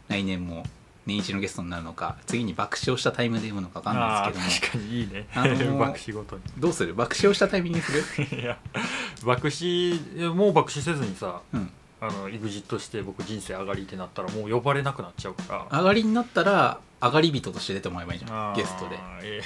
[0.07, 0.64] 来年も
[1.05, 6.93] 年一のゲストになるのか次に爆笑したタイミングで読むのか分かんないあですけど確かにいいね、あのー 爆死ごとどうする？
[6.95, 8.03] 爆笑したタイミングにする？
[8.38, 8.57] に いや
[9.26, 9.99] 爆死
[10.34, 11.70] もう爆死せずにさうん。
[11.99, 15.78] あの EXIT して僕人生上がりってなったらもう呼ばれなくなっちゃうから。
[15.80, 18.53] 上がりになったら上がり人として出てもらえばいいじゃん。
[18.55, 18.97] ゲストで。
[19.21, 19.41] え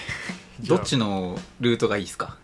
[0.62, 0.68] ー。
[0.70, 2.38] どっちのルートがいいですか？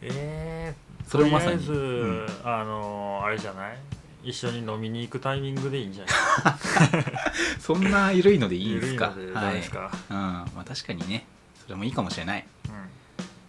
[0.00, 1.64] えー、それをまさに。
[1.64, 2.26] とりあえず、うん。
[2.44, 3.76] あのあれじゃない？
[4.24, 7.04] 一緒に飲みに行くタイミングでいいんじゃない？
[7.60, 9.12] そんな緩いのでいいんですか？
[9.16, 10.16] 緩いのですか、うん。
[10.16, 11.26] まあ確かにね。
[11.64, 12.44] それもいいかもしれない。
[12.68, 12.72] うん。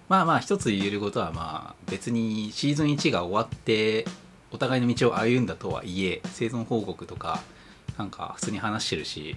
[0.09, 4.05] まあまあ一つ言えることはまあ別にシーズン1が終わって
[4.51, 7.39] お互いの道を歩んだとはいえ生存報告とか
[7.97, 9.35] なんか普通に話してるし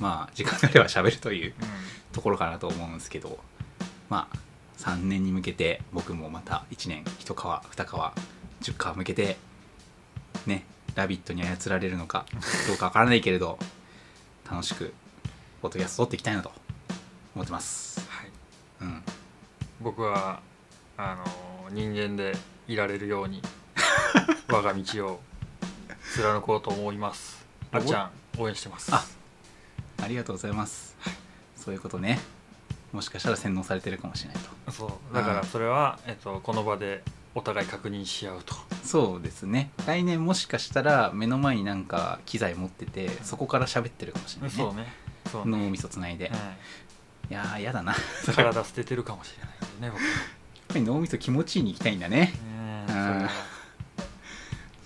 [0.00, 1.68] まあ時間があれば喋るといううん
[2.12, 3.38] ところかなと思うんですけど
[4.08, 4.36] まあ
[4.78, 9.36] 3年に向けて僕もまた1年1皮2皮10皮向けて
[10.46, 10.64] ね
[10.94, 12.26] 「ラビット!」に操られるのか
[12.68, 13.58] どうかわからないけれど
[14.48, 14.94] 楽しく
[15.60, 16.52] ポッドキャスト撮っていきたいなと
[17.34, 17.98] 思ってます。
[18.08, 18.30] はい、
[18.82, 19.02] うん。
[19.80, 20.40] 僕は
[20.96, 22.36] あの人間で
[22.68, 23.42] いられるように
[24.48, 25.20] 我が道を
[26.14, 27.44] 貫こうと思います。
[27.72, 28.92] あっちゃん応援してます
[30.04, 30.96] あありがとうございます。
[31.56, 32.20] そういうことね。
[32.92, 34.70] もしかしたら洗脳されてるかもしれないと。
[34.70, 35.14] そう。
[35.14, 37.02] だからそれは、えっと、この場で
[37.34, 38.54] お互い確認し合うと。
[38.82, 39.70] そうですね。
[39.86, 44.56] 来年もしかしたら目の前になんか機材持っててそこから喋ってるかもしれないね。
[44.56, 44.92] そうね。
[45.32, 46.36] そうね、脳みそつないで、は
[47.30, 47.32] い。
[47.32, 47.92] やーやだな。
[47.92, 50.02] やっ体捨ててるかもしれないんでね僕。
[50.02, 50.08] は
[50.74, 52.32] ぱり脳みそ気持ちいいに行きたいんだね。
[52.56, 53.28] ねうん。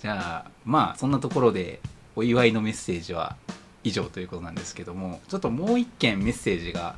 [0.00, 1.80] じゃあまあそんなところで
[2.14, 3.36] お祝いのメッセージは
[3.84, 6.96] 以上ということなんですけどもちょっともう一件メッセージが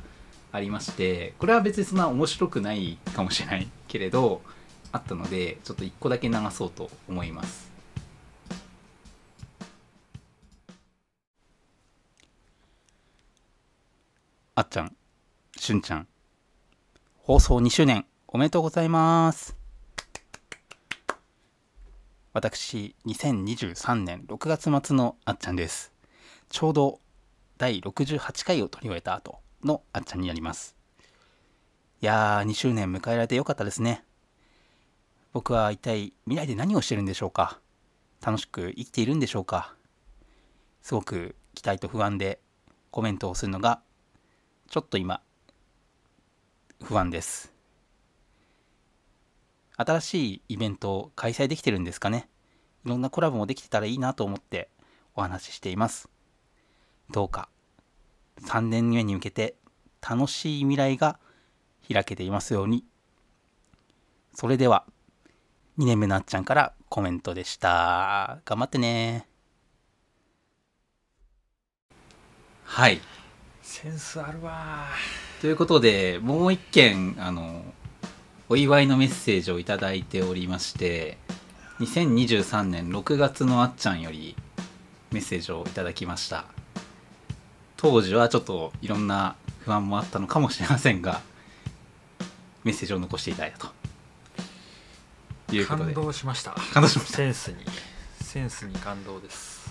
[0.51, 4.41] ありましてこれは別にそんな面白くないかもしれないけれど
[4.91, 7.71] あったのでちょっと一個だけ流そうと思います。
[14.53, 14.95] あっちゃん
[15.57, 16.07] しゅんちゃん
[17.19, 19.55] 放送2周年おめでとうございます。
[22.33, 25.90] 私2023年6月末のあっちゃんです。
[26.51, 26.99] ちょうど
[27.57, 30.75] 第68回を取り終えた後のあっちゃんになります。
[32.01, 34.03] いやー2周年迎えられてよかったですね。
[35.31, 37.61] 僕は一体未来で何をしてるんでしょうか。
[38.21, 39.73] 楽しく生きているんでしょうか。
[40.81, 42.41] すごく期待と不安で
[42.91, 43.81] コメントをするのが
[44.69, 45.21] ちょっと今
[46.83, 47.53] 不安です。
[49.77, 52.27] 新しいイベントを開催できてるんですかね。
[52.85, 54.69] いろんなコラボもできてたらいいなと思って
[55.15, 56.09] お話ししています。
[57.11, 57.49] どうか
[58.43, 59.55] 3年目に向けて
[60.01, 61.19] 楽しい未来が
[61.91, 62.85] 開けていますように。
[64.33, 64.85] それでは
[65.77, 68.39] 2年目のあっちゃんからコメントでした。
[68.45, 69.27] 頑張ってね。
[72.63, 73.01] はい。
[73.61, 74.85] センスあるわ。
[75.41, 77.63] ということでもう一件あの
[78.47, 81.17] お祝いのメッセージをいただいておりまして
[81.79, 84.35] 2023年6月のあっちゃんより
[85.11, 86.45] メッセージをいただきました
[87.81, 89.35] 当時はちょっといろんな
[89.65, 91.19] 不安もあったのかもしれませんが
[92.63, 93.57] メッセージを残していただいた
[95.49, 95.55] と。
[95.55, 95.93] いうことで。
[95.95, 96.51] 感動しました。
[96.73, 97.17] 感動しました。
[97.17, 97.55] センスに。
[98.21, 99.67] センスに感動です。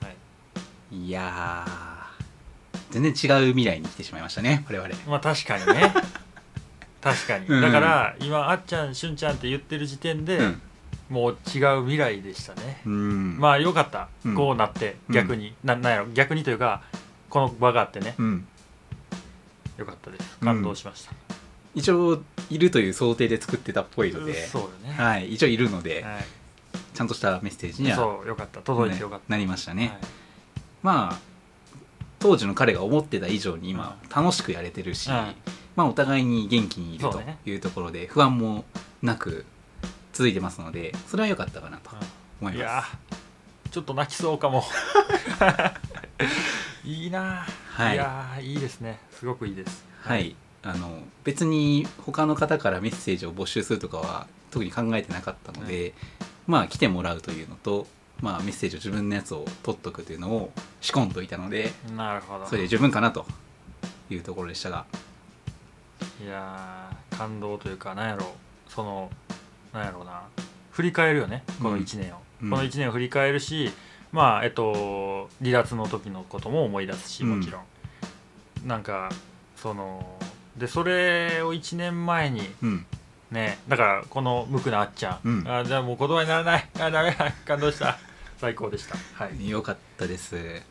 [0.00, 0.96] はい。
[0.96, 2.92] いやー。
[2.92, 4.88] 全然違う未来に来てしまいましたね我々。
[5.06, 5.92] まあ確かにね。
[7.02, 7.60] 確かに、うん。
[7.60, 10.62] だから今あっちゃんしゅんちゃんって言ってる時点で、うん。
[11.10, 13.38] もう違う未来でしたね、うん。
[13.38, 14.34] まあよかった、うん。
[14.34, 15.14] こうなってうん。
[15.14, 16.06] 逆に、ななんやろ。
[16.14, 16.80] 逆にというか
[17.34, 18.14] この場があってね。
[18.16, 18.46] うん。
[19.76, 20.38] よかったです。
[20.38, 21.12] 感動しました、
[21.74, 24.46] 一応いるという想定で作ってたっぽいので。
[24.46, 26.24] そうよね、はい、一応いるので、はい。
[26.94, 28.60] ちゃんとしたメッセージには、そうよかった。
[28.60, 29.98] 届いてよかっねた、なりましたね、はい。
[30.84, 31.18] まあ
[32.20, 35.34] 当時の彼が思ってた以上に今楽しくやれてるし、うん。
[35.74, 37.38] まあお互いに元気にいるとそうね。
[37.44, 38.64] いうところで不安も
[39.02, 39.44] なく
[40.12, 41.90] 続いてますのでそれは良かったかなと
[42.40, 42.56] 思います。
[42.58, 43.23] いやー
[43.74, 44.62] ちょっと泣きそうかも。
[46.86, 47.44] いいな。
[47.76, 47.94] ー、はい。
[47.94, 49.00] いやーいいですね。
[49.10, 49.84] すごくいいです。
[50.00, 50.36] はい。
[50.62, 55.92] あの別に他の方からメッセージを募集するとかは特に考えてなかったので、
[56.46, 57.88] まあ来てもらうというのと、
[58.20, 62.46] まあ、メッセージを自分のやつを取っとくというのを仕込んどいたのでなるほど。
[62.46, 63.26] それで十分かなと
[64.08, 64.86] いうところでしたが。
[66.22, 68.36] いやー感動というかなんやろ
[68.68, 69.10] その
[69.72, 70.22] なんやろうな。
[70.70, 71.42] 振り返るよね。
[71.60, 73.70] この1年を、うんこの1年を振り返るし
[74.12, 79.10] まあえっと離脱の時のことも思い出すしもちろん、なんか
[79.56, 80.18] その
[80.56, 82.86] でそれを1年前にうん。
[83.30, 85.48] ねだからこの無垢なあっちゃん、うん。
[85.48, 86.68] あじゃあもう言葉にならない。
[86.78, 87.32] あダメだ。
[87.46, 87.98] 感動した。
[88.38, 88.96] 最高でした。
[89.14, 89.48] はい。
[89.48, 90.62] 良かったです。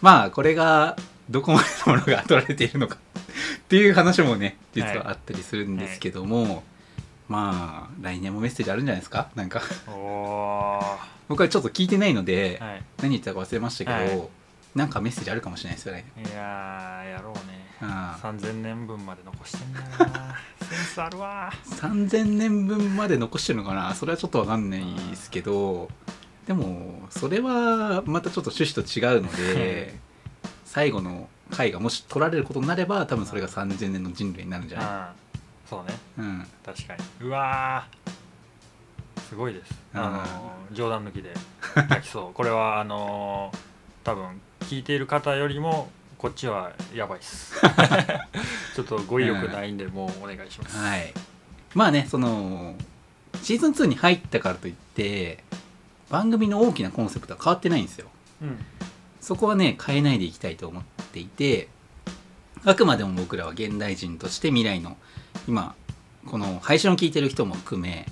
[0.00, 0.96] まあこれが
[1.30, 2.96] どこまでのものが取られているのか。
[2.96, 6.62] っていう話もね実はあったりするんですけども、
[7.32, 9.28] まあ来年もメッセージあるんじゃないですか？
[9.34, 9.62] なんか。
[11.28, 12.82] 僕はちょっと聞いてないので、はい。
[13.02, 14.28] 何言ったか忘れましたけど、はい。
[14.74, 17.66] なんかメッセージあるかもしれないですよ来年いやーやろうね。
[17.80, 18.26] ああ。
[18.26, 19.80] 3000年分まで残してんな。
[20.68, 21.52] センスあるわ。
[21.66, 23.94] 3000年分まで残してるのかな？
[23.94, 25.88] それはちょっとわかんないですけど
[26.46, 29.94] でもそれはまたちょっと趣旨と違うので
[30.64, 34.88] 最後の回がもし取られることになれば多分それが3000年の人類になるんじゃない？
[34.88, 35.21] うん
[35.72, 35.98] そうね。
[36.18, 36.46] うん。
[36.66, 37.26] 確かに。
[37.26, 39.22] うわー。
[39.22, 39.72] すごいです。
[39.94, 40.26] あのあ
[40.70, 41.32] 冗談抜きで。
[41.88, 42.32] 泣きそう。
[42.36, 43.50] これはあの
[44.04, 47.54] 多分聞いている方よりもこっちはやばいっす。
[48.76, 51.14] ちょっと語彙力ないんでもうお願いします、はい。
[51.74, 52.76] まあねその
[53.42, 55.42] シーズン2に入ったからといって
[56.10, 58.08] 番組の大きなコンセプトは変わってないんですよ。
[58.42, 58.62] うん。
[59.22, 60.82] そこはね変えないでいきたいと思っ
[61.12, 61.70] ていて
[62.62, 64.98] あくまでも僕らは現代人として未来の
[65.48, 65.74] 今
[66.26, 68.06] この配信を聞いてる人も含め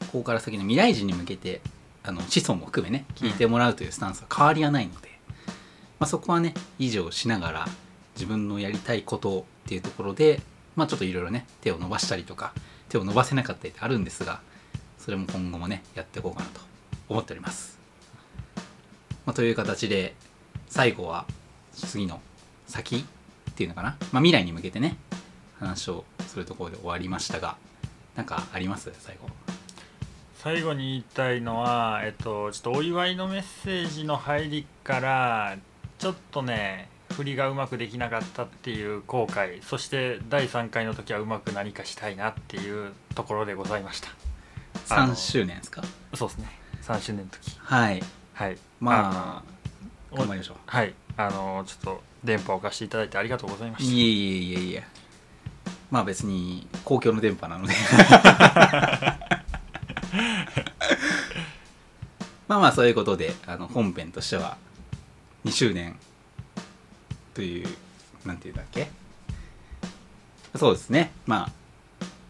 [0.00, 1.60] ここから先の未来人に向けて
[2.02, 5.08] あの子孫も含めね聞いてもらうというスタンスは変わりはないので、
[6.00, 7.68] まあ、そこはね維持をしながら
[8.16, 10.40] 自分のやりたいことっていうところで、
[10.74, 12.52] まあ、ちょっといろいろね手を伸ばしたりとか
[12.88, 14.40] 手を伸ばせなかったりってあるんですが
[14.98, 16.60] それも今後もねやっていこうかなと
[17.08, 17.78] 思っております。
[19.24, 20.14] まあ、という形で
[20.68, 21.26] 最後は
[21.72, 22.20] 次の
[22.66, 24.96] 先っていうのかな、まあ、未来に向けてね
[25.58, 27.56] 話をするところで終わりましたが
[28.16, 28.90] なんかあります？
[28.98, 29.28] 最後。
[30.34, 35.56] 最後に言いたいのは、えっと、ちょっとお祝いのメッセージの入りから
[35.98, 44.08] ちょっとね振りがうまくできなかったっていう後悔そして第3回の時はうまく何かしたいなっていうところでございました。
[44.90, 45.82] あの3周年ですか？
[46.14, 46.48] そうですね。
[46.82, 47.56] 3周年の時。
[47.60, 48.02] はい。
[48.34, 48.58] はい。
[48.80, 49.42] ま
[50.12, 50.92] あ頑張りましょはい。
[51.16, 54.84] あのちょっと電波を貸していただいてありがとうございましういえいえいえいえ
[55.92, 57.74] まあ別に公共の電波なので。
[62.48, 64.56] まあまあそういうことであの本編としては
[65.44, 65.96] 2周年。
[67.34, 67.68] という
[68.26, 68.90] なんていうんだっけ。
[70.56, 71.12] そうですね。
[71.26, 71.52] まあ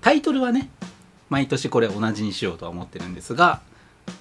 [0.01, 0.69] タイトルはね
[1.31, 3.61] 毎年これ同じにしようとは思ってるんですが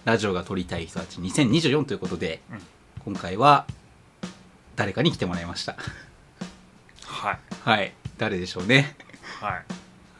[0.05, 2.61] ラジオが撮りたい人たち2024ということで、うん。
[3.05, 3.65] 今回は
[4.75, 5.81] 誰かに来てもらいましたた。
[7.07, 7.39] はい。
[7.63, 7.93] はい。
[8.19, 8.95] 誰でしょうね
[9.39, 9.65] はい。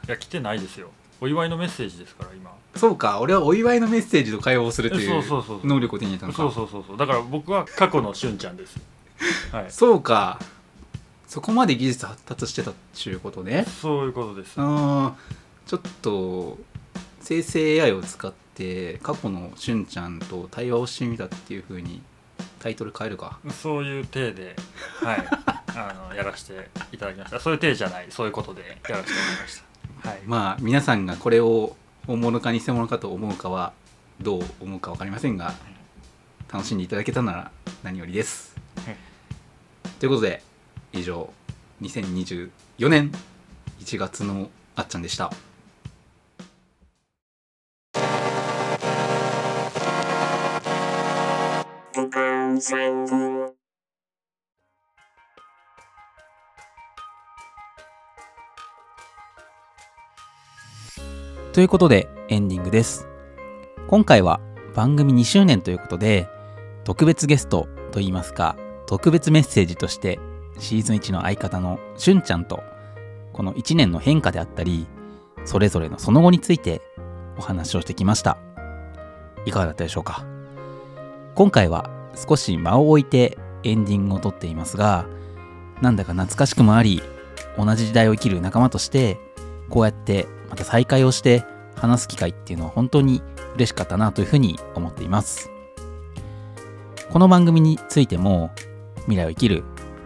[0.08, 0.90] いや来てないですよ。
[1.20, 2.52] お祝いのメッセージですから今。
[2.76, 5.60] そうか俺はお祝いのメッセージと会話をするといそうそうそうそう。
[5.64, 6.38] う能力を手に入れたのか。
[6.38, 6.98] そうそうそうそう。
[6.98, 8.78] だから僕は過去のしゅんちゃんです
[9.52, 9.66] はい。
[9.72, 10.40] そうか。
[11.28, 13.66] そこまで技術発達してたっちゅうことね。
[13.82, 14.56] そういうことです。
[14.58, 16.58] あーちょっと
[17.22, 22.02] 生成 AI を使って過去のしゅんちゃんと対話をしてみたっていう風に
[22.62, 23.40] タイトル変えるか。
[23.50, 24.56] そういう体で
[25.02, 25.28] はい
[25.68, 27.40] あのやらせていただきました。
[27.40, 29.62] そういう体じゃないそういうことでやらせてもらいまし
[30.04, 30.10] た。
[30.10, 30.22] はい。
[30.26, 31.76] まあ皆さんがこれを
[32.08, 33.74] 本物か偽物かと思うかは
[34.22, 35.54] どう思うか分かりませんが
[36.52, 37.52] 楽しんでいただけたなら
[37.84, 38.56] 何よりです。
[38.86, 38.98] はい。
[40.00, 40.44] ということで
[40.94, 41.32] 以上
[41.82, 42.50] 2024
[42.90, 43.12] 年
[43.80, 45.32] 1月のあっちゃんでした
[52.62, 53.54] 3分
[61.54, 63.08] ということでエンディングです。
[63.88, 64.40] 今回は
[64.76, 66.28] 番組2周年ということで
[66.84, 68.56] 特別ゲストといいますか
[68.86, 70.20] 特別メッセージとして
[70.60, 72.62] シーズン1の相方のしゅんちゃんと
[73.34, 74.86] この1年の変化であったり
[75.46, 76.84] それぞれのその後について
[77.40, 78.38] お話をしてきました。
[79.48, 80.24] いかがだったでしょうか？
[81.34, 85.06] 今回は少し間を置いてエンディングを撮っていますが
[85.82, 87.02] なんだか懐かしくもあり
[87.58, 89.20] 同じ時代を生きる仲間として
[89.70, 91.44] こうやってまた再会をして
[91.76, 93.22] 話す機会っていうのは本当に
[93.56, 95.50] 嬉しかったなというふうに思っています。
[97.10, 98.52] この番組についても
[99.02, 99.64] 未来を生きる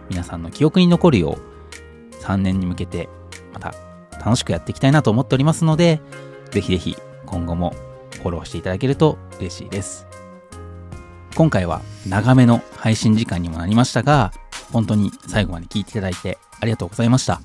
[0.08, 3.08] 皆さんの記憶に残るよう3年に向けて
[3.52, 3.74] また
[4.18, 6.00] 楽しくやっていきたいなと思っておりますので、
[6.50, 6.96] ぜひぜひ
[7.26, 7.74] 今後も
[8.14, 10.06] フォローしていただけると嬉しいです。
[11.36, 14.32] 今回は長めの配信時間にもなりましたが、
[14.72, 17.42] 本当に最後まで聞いていただいてありがとうございました。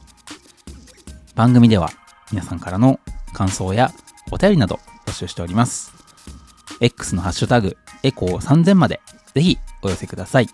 [1.35, 1.89] 番組では
[2.31, 3.01] 皆さんからの
[3.33, 3.91] 感想や
[4.31, 5.91] お便りなど募集しております。
[6.79, 9.01] X のハッシュタグエコー3000まで
[9.35, 10.47] ぜひお寄せください。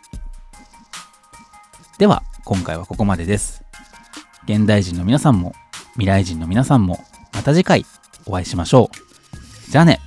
[2.00, 3.64] では今回はここまでです。
[4.46, 5.54] 現代人の皆さんも
[5.94, 7.00] 未来人の皆さんも
[7.34, 7.86] また次回
[8.26, 8.90] お会いしましょ
[9.68, 9.72] う。
[9.72, 10.00] じゃあね。